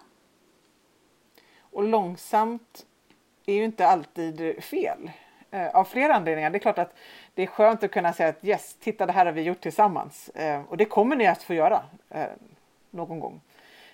Och 1.60 1.84
långsamt 1.84 2.86
är 3.46 3.54
ju 3.54 3.64
inte 3.64 3.88
alltid 3.88 4.64
fel. 4.64 5.12
Eh, 5.52 5.76
av 5.76 5.84
flera 5.84 6.16
anledningar. 6.16 6.50
Det 6.50 6.58
är 6.58 6.60
klart 6.60 6.80
att 6.80 6.94
det 7.34 7.44
är 7.44 7.48
skönt 7.48 7.84
att 7.84 7.92
kunna 7.92 8.14
säga 8.14 8.30
att 8.30 8.46
yes, 8.46 8.76
titta 8.80 9.06
det 9.06 9.12
här 9.14 9.26
har 9.26 9.34
vi 9.34 9.42
gjort 9.42 9.62
tillsammans. 9.62 10.30
Eh, 10.30 10.62
och 10.70 10.78
det 10.78 10.86
kommer 10.86 11.16
ni 11.16 11.28
att 11.28 11.44
få 11.44 11.54
göra 11.54 11.84
eh, 12.10 12.26
någon 12.90 13.20
gång. 13.20 13.42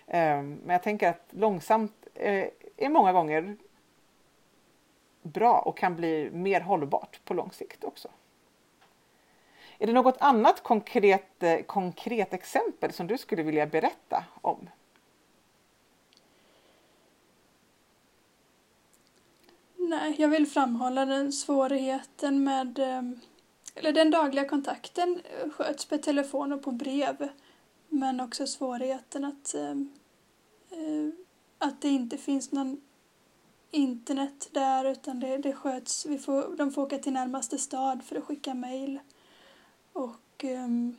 Men 0.05 0.69
jag 0.69 0.83
tänker 0.83 1.09
att 1.09 1.27
långsamt 1.29 2.07
är 2.77 2.89
många 2.89 3.13
gånger 3.13 3.57
bra 5.23 5.59
och 5.59 5.77
kan 5.77 5.95
bli 5.95 6.29
mer 6.31 6.61
hållbart 6.61 7.19
på 7.25 7.33
lång 7.33 7.51
sikt 7.51 7.83
också. 7.83 8.07
Är 9.77 9.87
det 9.87 9.93
något 9.93 10.17
annat 10.19 10.63
konkret, 10.63 11.43
eh, 11.43 11.59
konkret 11.59 12.33
exempel 12.33 12.93
som 12.93 13.07
du 13.07 13.17
skulle 13.17 13.43
vilja 13.43 13.67
berätta 13.67 14.25
om? 14.41 14.69
Nej, 19.75 20.15
jag 20.17 20.27
vill 20.27 20.47
framhålla 20.47 21.05
den 21.05 21.31
svårigheten 21.31 22.43
med 22.43 22.79
ehm, 22.79 23.19
eller 23.75 23.91
den 23.91 24.11
dagliga 24.11 24.45
kontakten 24.45 25.21
eh, 25.23 25.49
sköts 25.49 25.85
per 25.85 25.97
telefon 25.97 26.53
och 26.53 26.63
på 26.63 26.71
brev. 26.71 27.29
Men 27.89 28.19
också 28.19 28.47
svårigheten 28.47 29.25
att, 29.25 29.53
ehm, 29.53 29.93
eh, 30.69 31.09
att 31.57 31.81
det 31.81 31.89
inte 31.89 32.17
finns 32.17 32.51
någon 32.51 32.81
internet 33.73 34.49
där 34.51 34.85
utan 34.85 35.19
det, 35.19 35.37
det 35.37 35.53
sköts, 35.53 36.05
vi 36.05 36.17
får, 36.17 36.55
de 36.57 36.71
får 36.71 36.81
åka 36.81 36.97
till 36.97 37.13
närmaste 37.13 37.57
stad 37.57 38.03
för 38.03 38.15
att 38.15 38.23
skicka 38.23 38.53
mejl. 38.53 38.99
Och 39.93 40.43
um, 40.43 40.97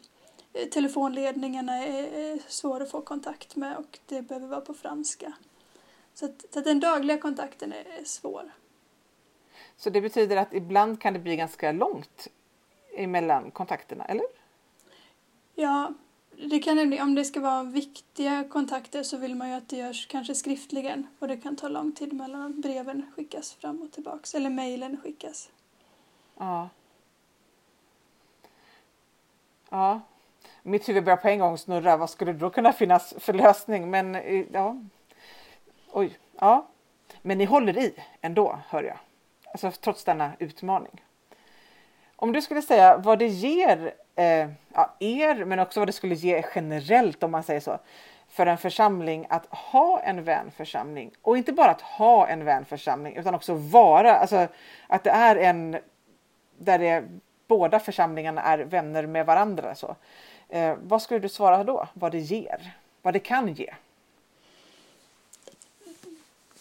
telefonledningarna 0.73 1.73
är, 1.73 2.03
är 2.03 2.39
svåra 2.49 2.83
att 2.83 2.91
få 2.91 3.01
kontakt 3.01 3.57
med 3.57 3.77
och 3.77 3.99
det 4.07 4.23
behöver 4.23 4.47
vara 4.49 4.61
på 4.61 4.75
franska. 4.75 5.33
Så, 6.15 6.25
att, 6.25 6.45
så 6.51 6.59
att 6.59 6.65
den 6.65 6.81
dagliga 6.81 7.19
kontakten 7.19 7.73
är, 7.73 8.01
är 8.01 8.05
svår. 8.05 8.53
Så 9.77 9.91
det 9.91 10.01
betyder 10.01 10.37
att 10.37 10.55
ibland 10.55 11.01
kan 11.01 11.13
det 11.13 11.19
bli 11.19 11.37
ganska 11.37 11.73
långt 11.73 12.29
emellan 12.97 13.51
kontakterna, 13.51 14.05
eller? 14.05 14.27
Ja, 15.55 15.93
det 16.39 16.59
kan 16.59 16.77
nämligen. 16.77 17.07
Om 17.07 17.15
det 17.15 17.25
ska 17.25 17.41
vara 17.41 17.63
viktiga 17.63 18.45
kontakter 18.45 19.03
så 19.03 19.17
vill 19.17 19.35
man 19.35 19.49
ju 19.49 19.55
att 19.55 19.69
det 19.69 19.77
görs 19.77 20.07
kanske 20.07 20.35
skriftligen 20.35 21.07
och 21.19 21.29
det 21.29 21.37
kan 21.37 21.57
ta 21.57 21.69
lång 21.69 21.93
tid 21.93 22.13
mellan 22.13 22.43
att 22.43 22.55
breven 22.55 23.13
skickas 23.17 23.53
fram 23.53 23.83
och 23.83 23.93
tillbaks 23.93 24.35
eller 24.35 24.51
mejlen 24.51 25.01
skickas. 25.03 25.51
Ja. 26.39 26.69
Ja. 29.71 30.01
Mitt 30.63 30.89
huvud 30.89 31.05
börjar 31.05 31.17
på 31.17 31.29
en 31.29 31.39
gång 31.39 31.59
snurra. 31.59 31.97
Vad 31.97 32.11
skulle 32.11 32.33
det 32.33 32.39
då 32.39 32.51
kunna 32.51 32.73
finnas 32.73 33.15
för 33.19 33.33
lösning? 33.33 33.91
Men 33.91 34.15
eh, 34.15 34.45
ja. 34.53 34.77
Oj. 35.93 36.19
Ja. 36.39 36.69
Men 37.23 37.39
ni 37.39 37.45
håller 37.45 37.79
i 37.79 37.95
ändå, 38.21 38.59
hör 38.69 38.83
jag. 38.83 38.99
Alltså 39.53 39.71
trots 39.71 40.05
denna 40.05 40.33
utmaning. 40.39 41.04
Om 42.17 42.33
du 42.33 42.43
skulle 42.43 42.63
säga 42.63 42.97
vad 42.97 43.19
det 43.19 43.27
ger 43.27 43.95
eh, 44.15 44.49
ja, 44.75 44.95
er, 44.99 45.45
men 45.45 45.59
också 45.59 45.81
vad 45.81 45.89
det 45.89 45.93
skulle 45.93 46.15
ge 46.15 46.45
generellt 46.55 47.23
om 47.23 47.31
man 47.31 47.43
säger 47.43 47.61
så, 47.61 47.79
för 48.29 48.47
en 48.47 48.59
församling 48.59 49.27
att 49.31 49.47
ha 49.47 50.01
en 50.01 50.25
vänförsamling. 50.25 51.11
Och 51.23 51.37
inte 51.37 51.53
bara 51.53 51.71
att 51.71 51.81
ha 51.81 52.27
en 52.27 52.45
vänförsamling 52.45 53.17
utan 53.17 53.35
också 53.35 53.55
vara, 53.55 54.17
alltså 54.17 54.47
att 54.87 55.05
det 55.05 55.11
är 55.11 55.37
en 55.37 55.77
där 56.59 56.79
det, 56.79 57.05
båda 57.47 57.81
församlingarna 57.81 58.43
är 58.43 58.59
vänner 58.59 59.07
med 59.07 59.27
varandra. 59.27 59.75
Så. 59.75 59.97
Eh, 60.49 60.77
vad 60.83 61.03
skulle 61.03 61.21
du 61.21 61.29
svara 61.29 61.65
då? 61.65 61.89
Vad 61.95 62.13
det 62.13 62.19
ger? 62.19 62.75
Vad 63.03 63.15
det 63.15 63.21
kan 63.21 63.55
ge? 63.55 63.75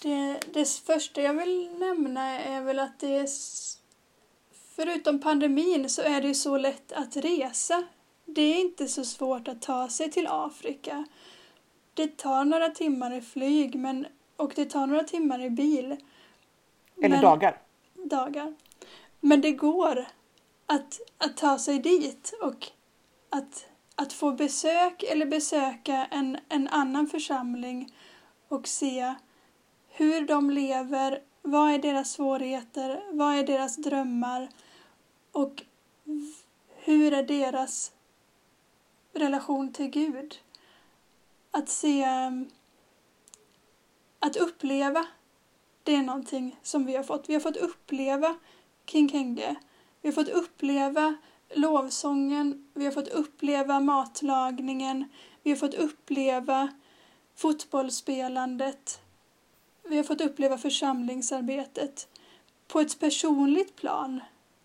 Det, 0.02 0.40
det 0.54 0.70
första 0.70 1.22
jag 1.22 1.34
vill 1.34 1.80
nämna 1.80 2.40
är 2.40 2.62
väl 2.62 2.80
att 2.80 3.00
det 3.00 3.18
är 3.18 3.28
Förutom 4.76 5.20
pandemin 5.20 5.90
så 5.90 6.02
är 6.02 6.22
det 6.22 6.28
ju 6.28 6.34
så 6.34 6.58
lätt 6.58 6.92
att 6.92 7.18
resa. 7.18 7.84
Det 8.26 8.42
är 8.42 8.62
inte 8.62 8.88
så 8.88 9.06
svårt 9.06 9.48
att 9.48 9.62
ta 9.62 9.90
sig 9.90 10.12
till 10.12 10.28
Afrika. 10.30 11.06
Det 11.94 12.18
tar 12.18 12.46
några 12.46 12.70
timmar 12.70 13.14
i 13.14 13.22
flyg 13.22 13.76
men, 13.76 14.08
och 14.36 14.52
det 14.56 14.66
tar 14.66 14.88
några 14.88 15.04
timmar 15.04 15.40
i 15.42 15.50
bil. 15.50 15.98
Eller 16.98 17.10
men, 17.10 17.22
dagar. 17.22 17.62
Dagar. 17.94 18.56
Men 19.20 19.42
det 19.42 19.52
går 19.52 20.06
att, 20.66 21.00
att 21.18 21.38
ta 21.38 21.58
sig 21.58 21.80
dit 21.80 22.34
och 22.42 22.68
att, 23.30 23.66
att 23.96 24.14
få 24.14 24.32
besök 24.32 25.04
eller 25.04 25.26
besöka 25.26 26.08
en, 26.12 26.38
en 26.50 26.68
annan 26.68 27.08
församling 27.08 27.94
och 28.48 28.68
se 28.68 29.14
hur 29.90 30.28
de 30.28 30.50
lever, 30.50 31.22
vad 31.42 31.72
är 31.72 31.80
deras 31.80 32.12
svårigheter, 32.12 33.04
vad 33.12 33.36
är 33.36 33.44
deras 33.44 33.76
drömmar 33.76 34.50
och 35.34 35.64
hur 36.68 37.14
är 37.14 37.24
deras 37.24 37.92
relation 39.14 39.74
till 39.74 39.88
Gud? 39.88 40.40
Att 41.52 41.70
se, 41.70 42.04
ehm, 42.04 42.50
att 44.20 44.36
uppleva, 44.36 45.06
det 45.84 45.96
är 45.96 46.04
någonting 46.04 46.60
som 46.64 46.86
vi 46.86 46.96
har 46.96 47.04
fått. 47.04 47.30
Vi 47.30 47.34
har 47.34 47.42
fått 47.42 47.58
uppleva 47.58 48.36
King 48.86 49.10
Kenge. 49.10 49.56
Vi 50.02 50.10
har 50.10 50.14
fått 50.14 50.30
uppleva 50.30 51.16
lovsången, 51.56 52.70
vi 52.74 52.86
har 52.86 52.92
fått 52.92 53.08
uppleva 53.08 53.80
matlagningen, 53.80 55.10
vi 55.44 55.50
har 55.50 55.58
fått 55.58 55.74
uppleva 55.74 56.74
fotbollsspelandet, 57.36 59.02
vi 59.84 59.98
har 59.98 60.04
fått 60.04 60.22
uppleva 60.22 60.58
församlingsarbetet 60.58 62.08
på 62.68 62.80
ett 62.80 63.00
personligt 63.00 63.76
plan. 63.76 64.22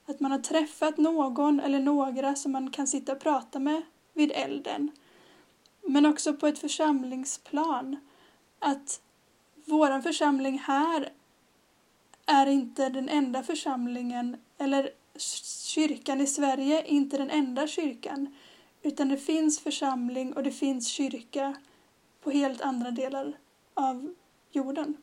Att 0.09 0.21
man 0.21 0.31
har 0.31 0.39
träffat 0.39 0.97
någon 0.97 1.61
eller 1.61 1.81
några 1.81 2.35
som 2.35 2.53
man 2.53 2.71
kan 2.71 2.87
sitta 2.87 3.13
och 3.13 3.21
prata 3.21 3.59
med 3.59 3.83
vid 4.13 4.33
elden. 4.35 4.91
Men 5.87 6.07
också 6.07 6.35
på 6.35 6.47
ett 6.47 6.59
församlingsplan. 6.59 7.97
Att 8.59 9.01
vår 9.65 10.01
församling 10.01 10.59
här 10.59 11.13
är 12.27 12.47
inte 12.47 12.89
den 12.89 13.09
enda 13.09 13.43
församlingen, 13.43 14.37
eller 14.59 14.91
kyrkan 15.65 16.21
i 16.21 16.27
Sverige 16.27 16.81
är 16.81 16.87
inte 16.87 17.19
den 17.19 17.31
enda 17.31 17.67
kyrkan, 17.67 18.35
utan 18.83 19.09
det 19.09 19.17
finns 19.17 19.61
församling 19.61 20.33
och 20.33 20.43
det 20.43 20.51
finns 20.51 20.89
kyrka 20.89 21.57
på 22.23 22.31
helt 22.31 22.61
andra 22.61 22.91
delar 22.91 23.39
av 23.75 24.15
jorden. 24.51 24.97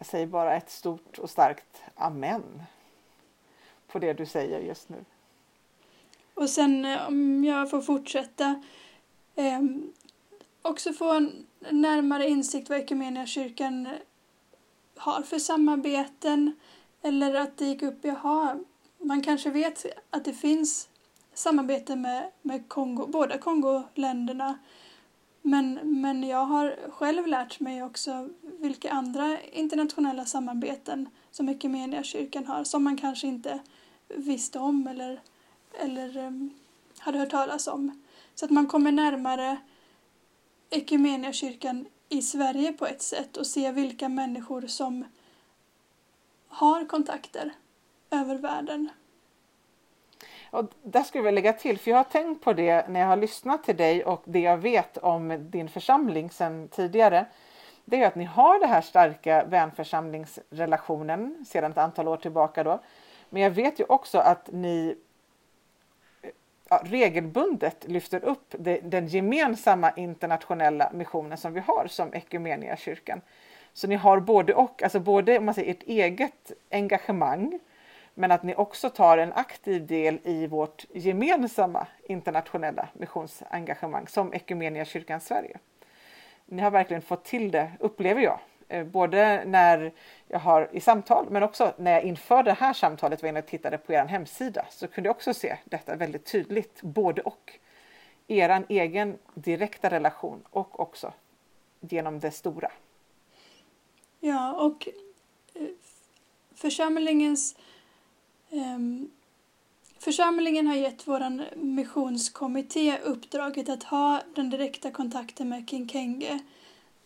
Jag 0.00 0.06
säger 0.06 0.26
bara 0.26 0.56
ett 0.56 0.70
stort 0.70 1.18
och 1.18 1.30
starkt 1.30 1.82
amen 1.94 2.62
på 3.86 3.98
det 3.98 4.12
du 4.12 4.26
säger 4.26 4.60
just 4.60 4.88
nu. 4.88 5.04
Och 6.34 6.50
sen 6.50 6.84
eh, 6.84 7.08
om 7.08 7.44
jag 7.44 7.70
får 7.70 7.80
fortsätta 7.80 8.62
eh, 9.34 9.60
också 10.62 10.92
få 10.92 11.12
en 11.12 11.46
närmare 11.70 12.28
insikt 12.28 12.70
vad 12.70 12.78
kyrkan 13.26 13.86
eh, 13.86 13.92
har 14.96 15.22
för 15.22 15.38
samarbeten 15.38 16.52
eller 17.02 17.34
att 17.34 17.58
det 17.58 17.64
gick 17.64 17.82
upp, 17.82 17.98
jaha, 18.02 18.58
man 18.98 19.22
kanske 19.22 19.50
vet 19.50 19.86
att 20.10 20.24
det 20.24 20.32
finns 20.32 20.88
samarbete 21.34 21.96
med, 21.96 22.30
med 22.42 22.68
Kongo, 22.68 23.06
båda 23.06 23.38
Kongoländerna 23.38 24.58
men, 25.42 26.00
men 26.00 26.22
jag 26.22 26.44
har 26.44 26.76
själv 26.90 27.26
lärt 27.26 27.60
mig 27.60 27.82
också 27.82 28.28
vilka 28.42 28.90
andra 28.90 29.38
internationella 29.42 30.24
samarbeten 30.24 31.08
som 31.30 31.48
kyrkan 32.02 32.46
har 32.46 32.64
som 32.64 32.84
man 32.84 32.96
kanske 32.96 33.26
inte 33.26 33.60
visste 34.08 34.58
om 34.58 34.86
eller, 34.86 35.20
eller 35.78 36.16
um, 36.16 36.50
hade 36.98 37.18
hört 37.18 37.30
talas 37.30 37.66
om. 37.66 38.02
Så 38.34 38.44
att 38.44 38.50
man 38.50 38.66
kommer 38.66 38.92
närmare 38.92 39.56
kyrkan 41.32 41.86
i 42.08 42.22
Sverige 42.22 42.72
på 42.72 42.86
ett 42.86 43.02
sätt 43.02 43.36
och 43.36 43.46
ser 43.46 43.72
vilka 43.72 44.08
människor 44.08 44.66
som 44.66 45.04
har 46.48 46.84
kontakter 46.84 47.52
över 48.10 48.34
världen. 48.34 48.88
Och 50.50 50.64
där 50.82 51.02
skulle 51.02 51.24
jag 51.24 51.34
lägga 51.34 51.52
till, 51.52 51.78
för 51.78 51.90
jag 51.90 51.98
har 51.98 52.04
tänkt 52.04 52.44
på 52.44 52.52
det 52.52 52.88
när 52.88 53.00
jag 53.00 53.06
har 53.06 53.16
lyssnat 53.16 53.64
till 53.64 53.76
dig 53.76 54.04
och 54.04 54.22
det 54.24 54.40
jag 54.40 54.56
vet 54.56 54.98
om 54.98 55.50
din 55.50 55.68
församling 55.68 56.30
sedan 56.30 56.68
tidigare. 56.68 57.26
Det 57.84 58.02
är 58.02 58.06
att 58.06 58.14
ni 58.14 58.24
har 58.24 58.60
den 58.60 58.68
här 58.68 58.80
starka 58.80 59.44
vänförsamlingsrelationen 59.44 61.44
sedan 61.48 61.70
ett 61.70 61.78
antal 61.78 62.08
år 62.08 62.16
tillbaka 62.16 62.64
då. 62.64 62.80
Men 63.28 63.42
jag 63.42 63.50
vet 63.50 63.80
ju 63.80 63.84
också 63.88 64.18
att 64.18 64.48
ni 64.52 64.96
ja, 66.68 66.82
regelbundet 66.84 67.84
lyfter 67.88 68.24
upp 68.24 68.54
det, 68.58 68.80
den 68.80 69.06
gemensamma 69.06 69.90
internationella 69.90 70.90
missionen 70.94 71.38
som 71.38 71.52
vi 71.52 71.60
har 71.60 71.86
som 71.86 72.12
kyrkan. 72.76 73.20
Så 73.72 73.86
ni 73.86 73.94
har 73.94 74.20
både 74.20 74.54
och, 74.54 74.82
alltså 74.82 75.00
både 75.00 75.38
om 75.38 75.44
man 75.44 75.54
säger 75.54 75.70
ert 75.70 75.82
eget 75.82 76.52
engagemang 76.70 77.58
men 78.14 78.32
att 78.32 78.42
ni 78.42 78.54
också 78.54 78.90
tar 78.90 79.18
en 79.18 79.32
aktiv 79.32 79.86
del 79.86 80.18
i 80.24 80.46
vårt 80.46 80.84
gemensamma 80.94 81.86
internationella 82.02 82.88
missionsengagemang 82.92 84.08
som 84.08 84.32
kyrkan 84.84 85.20
Sverige. 85.20 85.58
Ni 86.46 86.62
har 86.62 86.70
verkligen 86.70 87.02
fått 87.02 87.24
till 87.24 87.50
det, 87.50 87.72
upplever 87.80 88.22
jag, 88.22 88.38
eh, 88.68 88.84
både 88.84 89.44
när 89.44 89.92
jag 90.28 90.38
har 90.38 90.68
i 90.72 90.80
samtal 90.80 91.26
men 91.30 91.42
också 91.42 91.74
när 91.76 91.92
jag 91.92 92.02
inför 92.02 92.42
det 92.42 92.52
här 92.52 92.72
samtalet 92.72 93.22
var 93.22 93.28
inne 93.28 93.38
och 93.38 93.46
tittade 93.46 93.78
på 93.78 93.92
er 93.92 94.04
hemsida 94.04 94.66
så 94.70 94.88
kunde 94.88 95.08
jag 95.08 95.16
också 95.16 95.34
se 95.34 95.56
detta 95.64 95.96
väldigt 95.96 96.24
tydligt, 96.24 96.82
både 96.82 97.22
och. 97.22 97.58
Er 98.28 98.64
egen 98.68 99.18
direkta 99.34 99.90
relation 99.90 100.42
och 100.50 100.80
också 100.80 101.12
genom 101.80 102.20
det 102.20 102.30
stora. 102.30 102.70
Ja, 104.20 104.52
och 104.52 104.88
eh, 105.54 105.62
församlingens 106.54 107.56
Ehm, 108.50 109.10
församlingen 109.98 110.66
har 110.66 110.74
gett 110.74 111.08
vår 111.08 111.56
missionskommitté 111.56 112.98
uppdraget 112.98 113.68
att 113.68 113.82
ha 113.82 114.20
den 114.34 114.50
direkta 114.50 114.90
kontakten 114.90 115.48
med 115.48 115.70
Kinkenge. 115.70 116.40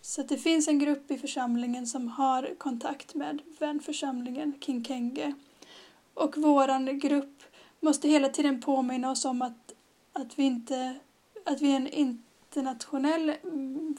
Så 0.00 0.22
det 0.22 0.36
finns 0.36 0.68
en 0.68 0.78
grupp 0.78 1.10
i 1.10 1.18
församlingen 1.18 1.86
som 1.86 2.08
har 2.08 2.54
kontakt 2.58 3.14
med 3.14 3.42
vänförsamlingen 3.58 4.54
Kinkenge. 4.60 5.34
Och 6.14 6.34
vår 6.36 6.92
grupp 6.92 7.42
måste 7.80 8.08
hela 8.08 8.28
tiden 8.28 8.60
påminna 8.60 9.10
oss 9.10 9.24
om 9.24 9.42
att, 9.42 9.74
att, 10.12 10.38
vi, 10.38 10.42
inte, 10.42 10.94
att 11.44 11.62
vi 11.62 11.72
är 11.72 11.76
en 11.76 11.88
internationell 11.88 13.32
mm, 13.44 13.96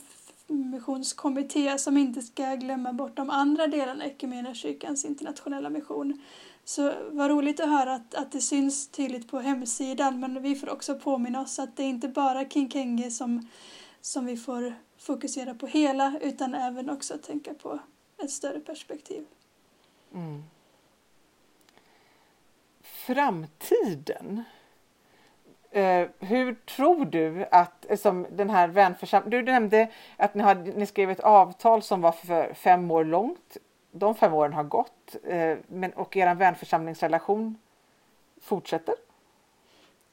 missionskommitté 0.48 1.78
som 1.78 1.98
inte 1.98 2.22
ska 2.22 2.56
glömma 2.56 2.94
bort 2.94 3.16
de 3.16 3.30
andra 3.30 3.68
delarna 3.68 4.06
i 4.06 4.56
kyrkans 4.56 5.06
internationella 5.06 5.70
mission. 5.70 6.22
Så 6.68 6.94
vad 7.12 7.30
roligt 7.30 7.60
att 7.60 7.70
höra 7.70 7.94
att, 7.94 8.16
att 8.16 8.32
det 8.32 8.42
syns 8.42 8.88
tydligt 8.88 9.32
på 9.32 9.40
hemsidan 9.40 10.20
men 10.20 10.42
vi 10.42 10.56
får 10.56 10.70
också 10.70 11.00
påminna 11.00 11.42
oss 11.42 11.60
att 11.60 11.78
det 11.78 11.84
är 11.84 11.88
inte 11.88 12.08
bara 12.08 12.50
King 12.50 12.72
Kenge 12.72 13.12
som, 13.12 13.50
som 14.02 14.26
vi 14.26 14.38
får 14.38 14.74
fokusera 14.98 15.54
på 15.54 15.68
hela 15.68 16.20
utan 16.22 16.54
även 16.54 16.90
också 16.90 17.18
tänka 17.18 17.54
på 17.54 17.80
ett 18.24 18.32
större 18.32 18.60
perspektiv. 18.60 19.26
Mm. 20.14 20.44
Framtiden. 22.82 24.44
Eh, 25.72 26.08
hur 26.20 26.56
tror 26.56 27.06
du 27.06 27.46
att 27.52 27.86
som 28.00 28.28
den 28.32 28.50
här 28.50 28.68
vänförsamlingen, 28.68 29.46
du 29.46 29.52
nämnde 29.52 29.92
att 30.18 30.36
ni, 30.36 30.44
hade, 30.44 30.72
ni 30.72 30.86
skrev 30.86 31.10
ett 31.10 31.20
avtal 31.20 31.82
som 31.82 32.02
var 32.02 32.12
för 32.12 32.54
fem 32.54 32.92
år 32.92 33.04
långt 33.06 33.58
de 34.00 34.16
fem 34.16 34.34
åren 34.34 34.54
har 34.54 34.64
gått 34.64 35.16
eh, 35.24 35.58
men, 35.68 35.94
och 35.94 36.18
er 36.18 36.36
vänförsamlingsrelation 36.36 37.58
fortsätter? 38.42 38.96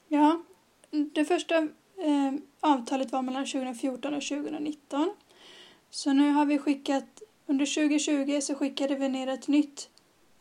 Ja, 0.07 0.41
det 1.13 1.25
första 1.25 1.57
eh, 1.97 2.33
avtalet 2.59 3.11
var 3.11 3.21
mellan 3.21 3.45
2014 3.45 4.13
och 4.13 4.23
2019. 4.23 5.13
Så 5.89 6.13
nu 6.13 6.31
har 6.31 6.45
vi 6.45 6.59
skickat, 6.59 7.21
under 7.45 7.65
2020 7.65 8.39
så 8.41 8.55
skickade 8.55 8.95
vi 8.95 9.09
ner 9.09 9.27
ett 9.27 9.47
nytt, 9.47 9.89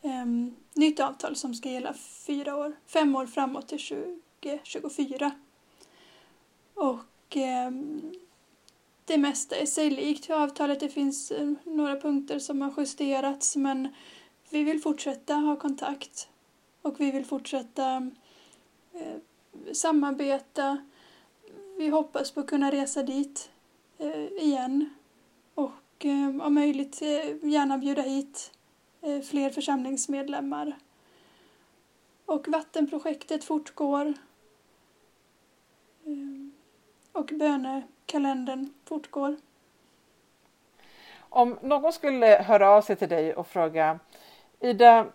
eh, 0.03 0.27
nytt 0.75 1.01
avtal 1.01 1.37
som 1.37 1.55
ska 1.55 1.69
gälla 1.69 1.95
fyra 2.27 2.57
år, 2.57 2.73
fem 2.87 3.17
år 3.17 3.27
framåt 3.27 3.69
till 3.69 4.09
2024. 4.43 5.31
Och 6.75 7.37
eh, 7.37 7.71
det 9.13 9.19
mesta 9.19 9.57
är 9.57 9.67
sig 9.67 9.91
likt 9.91 10.29
i 10.29 10.33
avtalet. 10.33 10.81
Det 10.81 10.89
finns 10.89 11.31
eh, 11.31 11.53
några 11.65 11.97
punkter 11.97 12.39
som 12.39 12.63
har 12.63 12.73
justerats 12.77 13.57
men 13.57 13.89
vi 14.51 14.63
vill 14.63 14.81
fortsätta 14.81 15.35
ha 15.35 15.57
kontakt 15.57 16.29
och 16.83 17.01
vi 17.01 17.11
vill 17.11 17.25
fortsätta 17.25 18.11
eh, 18.93 19.17
samarbeta. 19.73 20.79
Vi 21.79 21.89
hoppas 21.89 22.31
på 22.31 22.41
att 22.41 22.47
kunna 22.47 22.71
resa 22.71 23.03
dit 23.03 23.51
eh, 23.99 24.27
igen 24.27 24.91
och 25.55 26.05
eh, 26.07 26.47
om 26.47 26.55
möjligt 26.55 27.03
eh, 27.03 27.49
gärna 27.51 27.79
bjuda 27.79 28.03
hit 28.03 28.53
eh, 29.01 29.21
fler 29.21 29.51
församlingsmedlemmar. 29.51 30.79
Och 32.27 32.49
vattenprojektet 32.49 33.45
fortgår. 33.45 34.15
Eh, 36.05 36.49
och 37.13 37.31
böne 37.35 37.83
kalendern 38.07 38.75
fortgår. 38.85 39.37
Om 41.19 41.59
någon 41.63 41.93
skulle 41.93 42.27
höra 42.27 42.71
av 42.71 42.83
sig 42.83 42.97
till 42.97 43.09
dig 43.09 43.35
och 43.35 43.47
fråga 43.47 43.99
Ida, 44.61 45.07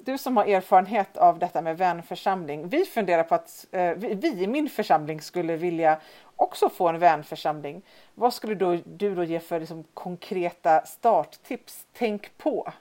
du 0.00 0.18
som 0.18 0.36
har 0.36 0.44
erfarenhet 0.44 1.16
av 1.16 1.38
detta 1.38 1.62
med 1.62 1.78
vänförsamling. 1.78 2.68
Vi 2.68 2.84
funderar 2.84 3.22
på 3.22 3.34
att 3.34 3.66
eh, 3.70 3.90
vi 3.94 4.42
i 4.42 4.46
min 4.46 4.68
församling 4.68 5.20
skulle 5.20 5.56
vilja 5.56 5.98
också 6.36 6.68
få 6.68 6.88
en 6.88 6.98
vänförsamling. 6.98 7.82
Vad 8.14 8.34
skulle 8.34 8.54
då, 8.54 8.78
du 8.84 9.14
då 9.14 9.24
ge 9.24 9.40
för 9.40 9.60
liksom, 9.60 9.84
konkreta 9.94 10.80
starttips? 10.86 11.86
Tänk 11.92 12.38
på. 12.38 12.72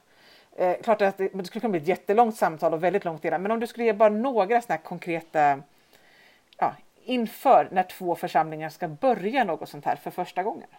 Eh, 0.55 0.77
klart 0.81 1.01
att 1.01 1.17
det, 1.17 1.29
det 1.33 1.45
skulle 1.45 1.61
kunna 1.61 1.71
bli 1.71 1.81
ett 1.81 1.87
jättelångt 1.87 2.35
samtal 2.35 2.73
och 2.73 2.83
väldigt 2.83 3.05
långt 3.05 3.25
innan, 3.25 3.41
men 3.41 3.51
om 3.51 3.59
du 3.59 3.67
skulle 3.67 3.85
ge 3.85 3.93
bara 3.93 4.09
några 4.09 4.61
sådana 4.61 4.81
konkreta 4.81 5.61
inför 7.07 7.69
när 7.71 7.83
två 7.83 8.15
församlingar 8.15 8.69
ska 8.69 8.87
börja 8.87 9.43
något 9.43 9.69
sånt 9.69 9.85
här 9.85 9.95
för 9.95 10.11
första 10.11 10.43
gången? 10.43 10.69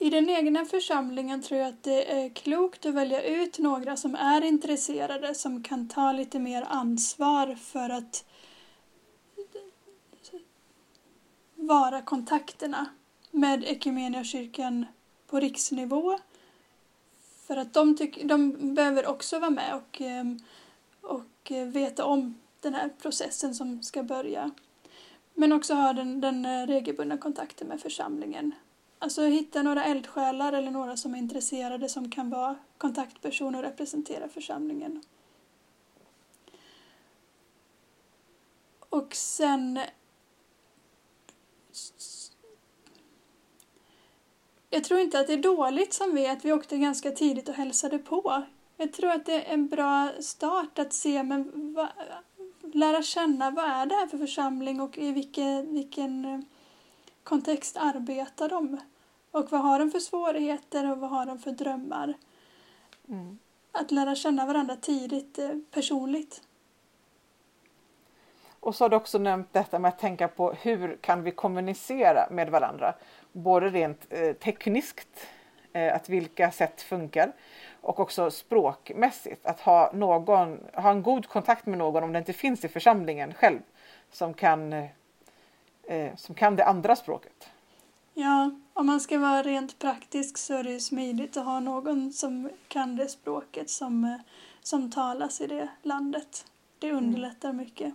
I 0.00 0.10
den 0.10 0.30
egna 0.30 0.64
församlingen 0.64 1.42
tror 1.42 1.60
jag 1.60 1.68
att 1.68 1.82
det 1.82 2.12
är 2.12 2.28
klokt 2.28 2.86
att 2.86 2.94
välja 2.94 3.22
ut 3.22 3.58
några 3.58 3.96
som 3.96 4.14
är 4.14 4.44
intresserade, 4.44 5.34
som 5.34 5.62
kan 5.62 5.88
ta 5.88 6.12
lite 6.12 6.38
mer 6.38 6.64
ansvar 6.68 7.54
för 7.54 7.90
att 7.90 8.24
vara 11.54 12.02
kontakterna 12.02 12.86
med 13.30 13.64
kyrkan 14.24 14.86
på 15.26 15.40
riksnivå. 15.40 16.18
För 17.48 17.56
att 17.56 17.74
de, 17.74 17.96
tyck, 17.96 18.24
de 18.24 18.74
behöver 18.74 19.06
också 19.06 19.38
vara 19.38 19.50
med 19.50 19.74
och, 19.74 20.00
ehm, 20.00 20.38
och 21.00 21.52
eh, 21.52 21.66
veta 21.66 22.04
om 22.04 22.38
den 22.60 22.74
här 22.74 22.88
processen 23.02 23.54
som 23.54 23.82
ska 23.82 24.02
börja. 24.02 24.50
Men 25.34 25.52
också 25.52 25.74
ha 25.74 25.92
den, 25.92 26.20
den 26.20 26.44
eh, 26.44 26.66
regelbundna 26.66 27.18
kontakten 27.18 27.68
med 27.68 27.80
församlingen. 27.80 28.54
Alltså 28.98 29.22
hitta 29.22 29.62
några 29.62 29.84
eldsjälar 29.84 30.52
eller 30.52 30.70
några 30.70 30.96
som 30.96 31.14
är 31.14 31.18
intresserade 31.18 31.88
som 31.88 32.10
kan 32.10 32.30
vara 32.30 32.56
kontaktpersoner 32.78 33.58
och 33.58 33.64
representera 33.64 34.28
församlingen. 34.28 35.02
Och 38.88 39.14
sen 39.14 39.80
Jag 44.70 44.84
tror 44.84 45.00
inte 45.00 45.20
att 45.20 45.26
det 45.26 45.32
är 45.32 45.42
dåligt 45.42 45.92
som 45.92 46.14
vi 46.14 46.26
att 46.26 46.44
vi 46.44 46.52
åkte 46.52 46.78
ganska 46.78 47.10
tidigt 47.10 47.48
och 47.48 47.54
hälsade 47.54 47.98
på. 47.98 48.42
Jag 48.76 48.92
tror 48.92 49.10
att 49.10 49.26
det 49.26 49.46
är 49.46 49.54
en 49.54 49.68
bra 49.68 50.10
start 50.20 50.78
att 50.78 50.92
se, 50.92 51.22
men 51.22 51.74
va, 51.74 51.88
lära 52.72 53.02
känna 53.02 53.50
vad 53.50 53.64
är 53.64 53.86
det 53.86 53.94
här 53.94 54.06
för 54.06 54.18
församling 54.18 54.80
och 54.80 54.98
i 54.98 55.12
vilken, 55.12 55.74
vilken 55.74 56.24
eh, 56.24 56.40
kontext 57.22 57.76
arbetar 57.76 58.48
de? 58.48 58.80
Och 59.30 59.52
vad 59.52 59.60
har 59.60 59.78
de 59.78 59.90
för 59.90 59.98
svårigheter 59.98 60.90
och 60.90 60.98
vad 60.98 61.10
har 61.10 61.26
de 61.26 61.38
för 61.38 61.50
drömmar? 61.50 62.14
Mm. 63.08 63.38
Att 63.72 63.90
lära 63.90 64.14
känna 64.14 64.46
varandra 64.46 64.76
tidigt 64.76 65.38
eh, 65.38 65.50
personligt. 65.70 66.42
Och 68.60 68.74
så 68.74 68.84
har 68.84 68.88
du 68.88 68.96
också 68.96 69.18
nämnt 69.18 69.52
detta 69.52 69.78
med 69.78 69.88
att 69.88 69.98
tänka 69.98 70.28
på 70.28 70.52
hur 70.52 70.96
kan 70.96 71.22
vi 71.22 71.30
kommunicera 71.30 72.28
med 72.30 72.50
varandra? 72.50 72.94
Både 73.32 73.68
rent 73.68 74.06
eh, 74.10 74.32
tekniskt, 74.32 75.26
eh, 75.72 75.94
att 75.94 76.08
vilka 76.08 76.50
sätt 76.50 76.82
funkar 76.82 77.32
och 77.80 78.00
också 78.00 78.30
språkmässigt. 78.30 79.46
Att 79.46 79.60
ha, 79.60 79.90
någon, 79.94 80.60
ha 80.74 80.90
en 80.90 81.02
god 81.02 81.26
kontakt 81.26 81.66
med 81.66 81.78
någon 81.78 82.04
om 82.04 82.12
det 82.12 82.18
inte 82.18 82.32
finns 82.32 82.64
i 82.64 82.68
församlingen 82.68 83.34
själv 83.34 83.60
som 84.12 84.34
kan, 84.34 84.72
eh, 84.72 86.16
som 86.16 86.34
kan 86.34 86.56
det 86.56 86.64
andra 86.64 86.96
språket. 86.96 87.50
Ja, 88.14 88.50
om 88.72 88.86
man 88.86 89.00
ska 89.00 89.18
vara 89.18 89.42
rent 89.42 89.78
praktisk 89.78 90.38
så 90.38 90.54
är 90.54 90.64
det 90.64 90.70
ju 90.70 90.80
smidigt 90.80 91.36
att 91.36 91.44
ha 91.44 91.60
någon 91.60 92.12
som 92.12 92.50
kan 92.68 92.96
det 92.96 93.08
språket 93.08 93.70
som, 93.70 94.18
som 94.62 94.90
talas 94.90 95.40
i 95.40 95.46
det 95.46 95.68
landet. 95.82 96.46
Det 96.78 96.88
mm. 96.88 97.04
underlättar 97.04 97.52
mycket. 97.52 97.94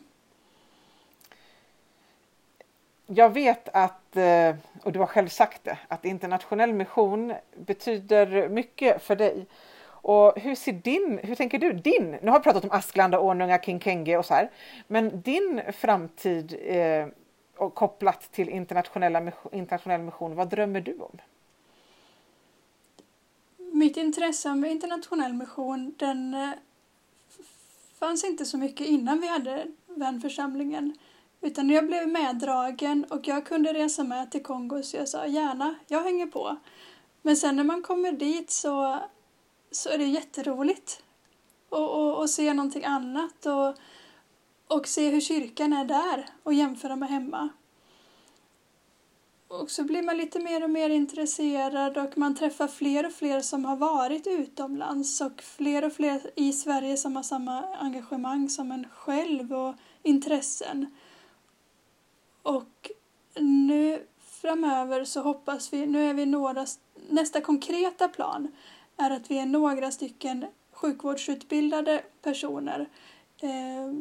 Jag 3.15 3.29
vet 3.29 3.69
att, 3.73 4.17
eh, 4.17 4.55
och 4.83 4.91
du 4.91 4.99
har 4.99 5.05
själv 5.05 5.27
sagt 5.27 5.63
det, 5.63 5.77
att 5.87 6.05
internationell 6.05 6.73
mission 6.73 7.33
betyder 7.55 8.49
mycket 8.49 9.03
för 9.03 9.15
dig. 9.15 9.45
Och 9.85 10.33
hur 10.39 10.55
ser 10.55 10.73
din, 10.73 11.19
hur 11.23 11.35
tänker 11.35 11.59
du, 11.59 11.73
din, 11.73 12.17
nu 12.21 12.31
har 12.31 12.39
vi 12.39 12.43
pratat 12.43 12.63
om 12.63 12.71
Asklanda, 12.71 13.19
Ornunga, 13.19 13.59
Kinkenge 13.59 14.17
och 14.17 14.25
så 14.25 14.33
här, 14.33 14.51
men 14.87 15.21
din 15.21 15.61
framtid 15.73 16.55
eh, 16.65 17.07
och 17.57 17.75
kopplat 17.75 18.31
till 18.31 18.49
internationella, 18.49 19.31
internationell 19.51 20.01
mission, 20.01 20.35
vad 20.35 20.49
drömmer 20.49 20.81
du 20.81 20.97
om? 20.99 21.17
Mitt 23.57 23.97
intresse 23.97 24.55
med 24.55 24.71
internationell 24.71 25.33
mission, 25.33 25.95
den 25.97 26.33
eh, 26.33 26.49
fanns 27.99 28.23
inte 28.23 28.45
så 28.45 28.57
mycket 28.57 28.87
innan 28.87 29.21
vi 29.21 29.27
hade 29.27 29.67
vänförsamlingen. 29.85 30.97
Utan 31.43 31.69
jag 31.69 31.87
blev 31.87 32.07
meddragen 32.07 33.05
och 33.09 33.27
jag 33.27 33.45
kunde 33.45 33.73
resa 33.73 34.03
med 34.03 34.31
till 34.31 34.43
Kongo 34.43 34.83
så 34.83 34.97
jag 34.97 35.09
sa 35.09 35.27
gärna, 35.27 35.75
jag 35.87 36.03
hänger 36.03 36.27
på. 36.27 36.57
Men 37.21 37.37
sen 37.37 37.55
när 37.55 37.63
man 37.63 37.81
kommer 37.81 38.11
dit 38.11 38.51
så, 38.51 38.99
så 39.71 39.89
är 39.89 39.97
det 39.97 40.05
jätteroligt 40.05 41.03
att 42.23 42.29
se 42.29 42.53
någonting 42.53 42.85
annat 42.85 43.45
och, 43.45 43.75
och 44.77 44.87
se 44.87 45.09
hur 45.09 45.21
kyrkan 45.21 45.73
är 45.73 45.85
där 45.85 46.25
och 46.43 46.53
jämföra 46.53 46.95
med 46.95 47.09
hemma. 47.09 47.49
Och 49.47 49.71
så 49.71 49.83
blir 49.83 50.01
man 50.01 50.17
lite 50.17 50.39
mer 50.39 50.63
och 50.63 50.69
mer 50.69 50.89
intresserad 50.89 51.97
och 51.97 52.17
man 52.17 52.35
träffar 52.35 52.67
fler 52.67 53.05
och 53.05 53.13
fler 53.13 53.41
som 53.41 53.65
har 53.65 53.75
varit 53.75 54.27
utomlands 54.27 55.21
och 55.21 55.41
fler 55.41 55.85
och 55.85 55.93
fler 55.93 56.31
i 56.35 56.53
Sverige 56.53 56.97
som 56.97 57.15
har 57.15 57.23
samma 57.23 57.63
engagemang 57.75 58.49
som 58.49 58.71
en 58.71 58.87
själv 58.89 59.53
och 59.53 59.75
intressen. 60.03 60.87
Och 62.43 62.91
nu 63.35 64.07
framöver 64.19 65.05
så 65.05 65.21
hoppas 65.21 65.73
vi, 65.73 65.85
nu 65.85 66.09
är 66.09 66.13
vi 66.13 66.25
några, 66.25 66.65
nästa 67.09 67.41
konkreta 67.41 68.07
plan 68.07 68.51
är 68.97 69.11
att 69.11 69.31
vi 69.31 69.39
är 69.39 69.45
några 69.45 69.91
stycken 69.91 70.45
sjukvårdsutbildade 70.71 72.03
personer, 72.21 72.89
eh, 73.41 73.93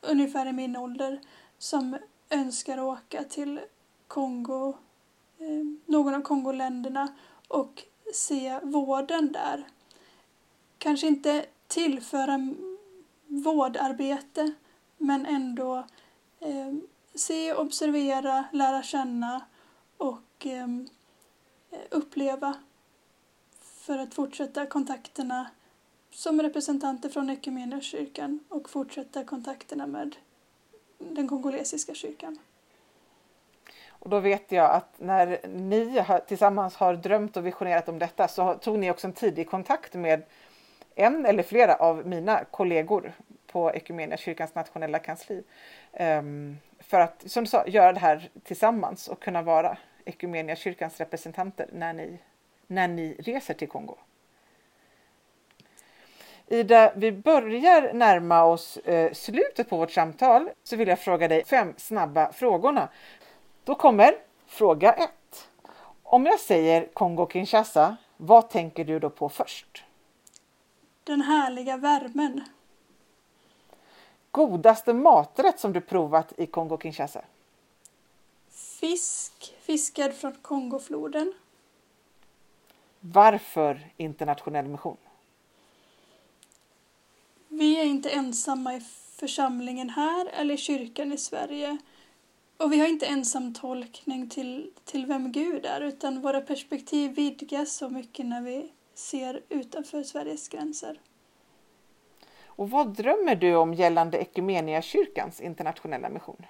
ungefär 0.00 0.46
i 0.46 0.52
min 0.52 0.76
ålder, 0.76 1.20
som 1.58 1.96
önskar 2.30 2.80
åka 2.80 3.24
till 3.24 3.60
Kongo, 4.08 4.68
eh, 5.38 5.64
någon 5.86 6.14
av 6.14 6.20
Kongoländerna 6.20 7.08
och 7.48 7.82
se 8.14 8.60
vården 8.62 9.32
där. 9.32 9.66
Kanske 10.78 11.06
inte 11.06 11.46
tillföra 11.66 12.54
vårdarbete, 13.26 14.52
men 14.98 15.26
ändå 15.26 15.84
eh, 16.40 16.74
se, 17.18 17.54
observera, 17.54 18.44
lära 18.52 18.82
känna 18.82 19.40
och 19.96 20.46
eh, 20.46 20.68
uppleva 21.90 22.54
för 23.60 23.98
att 23.98 24.14
fortsätta 24.14 24.66
kontakterna 24.66 25.50
som 26.10 26.42
representanter 26.42 27.08
från 27.08 27.80
kyrkan 27.80 28.40
och 28.48 28.70
fortsätta 28.70 29.24
kontakterna 29.24 29.86
med 29.86 30.16
den 30.98 31.28
kongolesiska 31.28 31.94
kyrkan. 31.94 32.38
Och 33.88 34.10
då 34.10 34.20
vet 34.20 34.52
jag 34.52 34.70
att 34.70 35.00
när 35.00 35.48
ni 35.48 36.04
tillsammans 36.26 36.74
har 36.74 36.94
drömt 36.94 37.36
och 37.36 37.46
visionerat 37.46 37.88
om 37.88 37.98
detta 37.98 38.28
så 38.28 38.54
tog 38.54 38.78
ni 38.78 38.90
också 38.90 39.06
en 39.06 39.12
tidig 39.12 39.50
kontakt 39.50 39.94
med 39.94 40.22
en 40.94 41.26
eller 41.26 41.42
flera 41.42 41.74
av 41.74 42.06
mina 42.06 42.44
kollegor 42.44 43.12
på 43.46 43.72
kyrkans 44.16 44.54
nationella 44.54 44.98
kansli. 44.98 45.42
Um, 46.00 46.58
för 46.88 47.00
att, 47.00 47.24
som 47.26 47.44
du 47.44 47.50
sa, 47.50 47.66
göra 47.66 47.92
det 47.92 48.00
här 48.00 48.30
tillsammans 48.42 49.08
och 49.08 49.20
kunna 49.20 49.42
vara 49.42 49.78
kyrkans 50.56 50.98
representanter 50.98 51.68
när 51.72 51.92
ni, 51.92 52.18
när 52.66 52.88
ni 52.88 53.16
reser 53.18 53.54
till 53.54 53.68
Kongo. 53.68 53.96
Ida, 56.46 56.92
vi 56.96 57.12
börjar 57.12 57.92
närma 57.92 58.44
oss 58.44 58.76
eh, 58.76 59.12
slutet 59.12 59.68
på 59.68 59.76
vårt 59.76 59.90
samtal 59.90 60.50
så 60.62 60.76
vill 60.76 60.88
jag 60.88 60.98
fråga 60.98 61.28
dig 61.28 61.44
fem 61.44 61.74
snabba 61.76 62.32
frågorna. 62.32 62.88
Då 63.64 63.74
kommer 63.74 64.14
fråga 64.46 64.92
ett. 64.92 65.48
Om 66.02 66.26
jag 66.26 66.40
säger 66.40 66.88
Kongo-Kinshasa, 66.94 67.96
vad 68.16 68.50
tänker 68.50 68.84
du 68.84 68.98
då 68.98 69.10
på 69.10 69.28
först? 69.28 69.84
Den 71.04 71.20
härliga 71.20 71.76
värmen. 71.76 72.44
Godaste 74.30 74.92
maträtt 74.92 75.60
som 75.60 75.72
du 75.72 75.80
provat 75.80 76.32
i 76.36 76.46
Kongo-Kinshasa? 76.46 77.24
Fisk, 78.50 79.54
fiskad 79.60 80.14
från 80.14 80.32
Kongofloden. 80.32 81.32
Varför 83.00 83.92
internationell 83.96 84.68
mission? 84.68 84.96
Vi 87.48 87.80
är 87.80 87.84
inte 87.84 88.10
ensamma 88.10 88.74
i 88.74 88.80
församlingen 89.16 89.90
här 89.90 90.26
eller 90.32 90.54
i 90.54 90.56
kyrkan 90.56 91.12
i 91.12 91.18
Sverige. 91.18 91.78
Och 92.56 92.72
vi 92.72 92.80
har 92.80 92.86
inte 92.86 93.06
ensam 93.06 93.54
tolkning 93.54 94.28
till, 94.28 94.70
till 94.84 95.06
vem 95.06 95.32
Gud 95.32 95.66
är 95.66 95.80
utan 95.80 96.20
våra 96.20 96.40
perspektiv 96.40 97.14
vidgas 97.14 97.72
så 97.72 97.88
mycket 97.88 98.26
när 98.26 98.42
vi 98.42 98.72
ser 98.94 99.42
utanför 99.48 100.02
Sveriges 100.02 100.48
gränser. 100.48 101.00
Och 102.58 102.70
vad 102.70 102.88
drömmer 102.88 103.36
du 103.36 103.56
om 103.56 103.74
gällande 103.74 104.18
kyrkans 104.82 105.40
internationella 105.40 106.08
mission? 106.08 106.46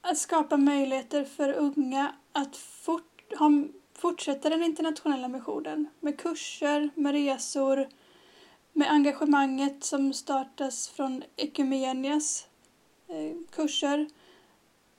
Att 0.00 0.18
skapa 0.18 0.56
möjligheter 0.56 1.24
för 1.24 1.52
unga 1.52 2.14
att 2.32 2.56
fort, 2.56 3.22
ha, 3.38 3.50
fortsätta 3.94 4.48
den 4.48 4.62
internationella 4.62 5.28
missionen 5.28 5.88
med 6.00 6.18
kurser, 6.18 6.90
med 6.94 7.12
resor, 7.12 7.88
med 8.72 8.90
engagemanget 8.90 9.84
som 9.84 10.12
startas 10.12 10.88
från 10.88 11.22
Ekumenias 11.36 12.48
eh, 13.08 13.36
kurser 13.50 14.08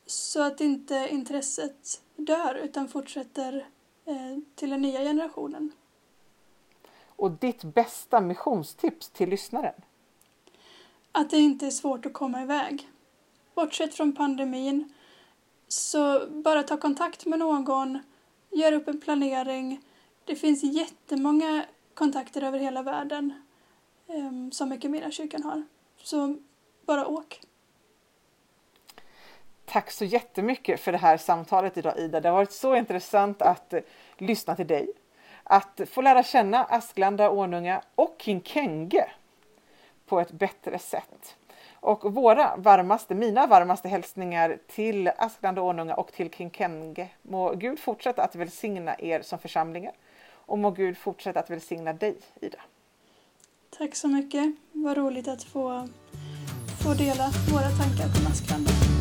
så 0.05 0.41
att 0.41 0.61
inte 0.61 1.07
intresset 1.11 2.01
dör 2.15 2.55
utan 2.55 2.87
fortsätter 2.87 3.67
eh, 4.05 4.37
till 4.55 4.69
den 4.69 4.81
nya 4.81 4.99
generationen 4.99 5.71
och 7.21 7.31
ditt 7.31 7.63
bästa 7.63 8.21
missionstips 8.21 9.09
till 9.09 9.29
lyssnaren? 9.29 9.81
Att 11.11 11.29
det 11.29 11.37
inte 11.37 11.65
är 11.65 11.71
svårt 11.71 12.05
att 12.05 12.13
komma 12.13 12.41
iväg. 12.41 12.89
Bortsett 13.55 13.95
från 13.95 14.15
pandemin, 14.15 14.93
så 15.67 16.27
bara 16.29 16.63
ta 16.63 16.77
kontakt 16.77 17.25
med 17.25 17.39
någon, 17.39 17.99
gör 18.49 18.71
upp 18.71 18.87
en 18.87 19.01
planering 19.01 19.81
det 20.25 20.35
finns 20.35 20.63
jättemånga 20.63 21.65
kontakter 21.93 22.41
över 22.41 22.59
hela 22.59 22.83
världen 22.83 23.33
um, 24.07 24.51
som 24.51 24.69
kyrkan 25.11 25.43
har. 25.43 25.63
Så 25.97 26.37
bara 26.85 27.07
åk. 27.07 27.41
Tack 29.65 29.91
så 29.91 30.05
jättemycket 30.05 30.79
för 30.79 30.91
det 30.91 30.97
här 30.97 31.17
samtalet 31.17 31.77
idag 31.77 31.99
Ida. 31.99 32.19
Det 32.19 32.29
har 32.29 32.35
varit 32.35 32.51
så 32.51 32.75
intressant 32.75 33.41
att 33.41 33.73
uh, 33.73 33.79
lyssna 34.17 34.55
till 34.55 34.67
dig. 34.67 34.93
Att 35.43 35.81
få 35.89 36.01
lära 36.01 36.23
känna 36.23 36.63
Asklanda, 36.63 37.29
Ånunga 37.29 37.81
och 37.95 38.15
Kinkenge 38.19 39.05
på 40.05 40.19
ett 40.19 40.31
bättre 40.31 40.79
sätt. 40.79 41.35
Och 41.73 42.13
våra 42.13 42.55
varmaste, 42.57 43.15
mina 43.15 43.47
varmaste 43.47 43.89
hälsningar 43.89 44.57
till 44.67 45.11
Asklanda, 45.17 45.61
Ånunga 45.61 45.95
och 45.95 46.11
till 46.11 46.29
Kinkenge. 46.29 47.09
Må 47.21 47.53
Gud 47.53 47.79
fortsätta 47.79 48.23
att 48.23 48.35
välsigna 48.35 48.95
er 48.99 49.21
som 49.21 49.39
församlingar 49.39 49.93
och 50.45 50.59
må 50.59 50.71
Gud 50.71 50.97
fortsätta 50.97 51.39
att 51.39 51.49
välsigna 51.49 51.93
dig 51.93 52.17
Ida. 52.41 52.59
Tack 53.77 53.95
så 53.95 54.07
mycket. 54.07 54.55
Vad 54.71 54.97
roligt 54.97 55.27
att 55.27 55.43
få, 55.43 55.87
få 56.83 56.93
dela 56.93 57.29
våra 57.51 57.69
tankar 57.69 58.07
på 58.07 58.29
Asklanda. 58.31 59.00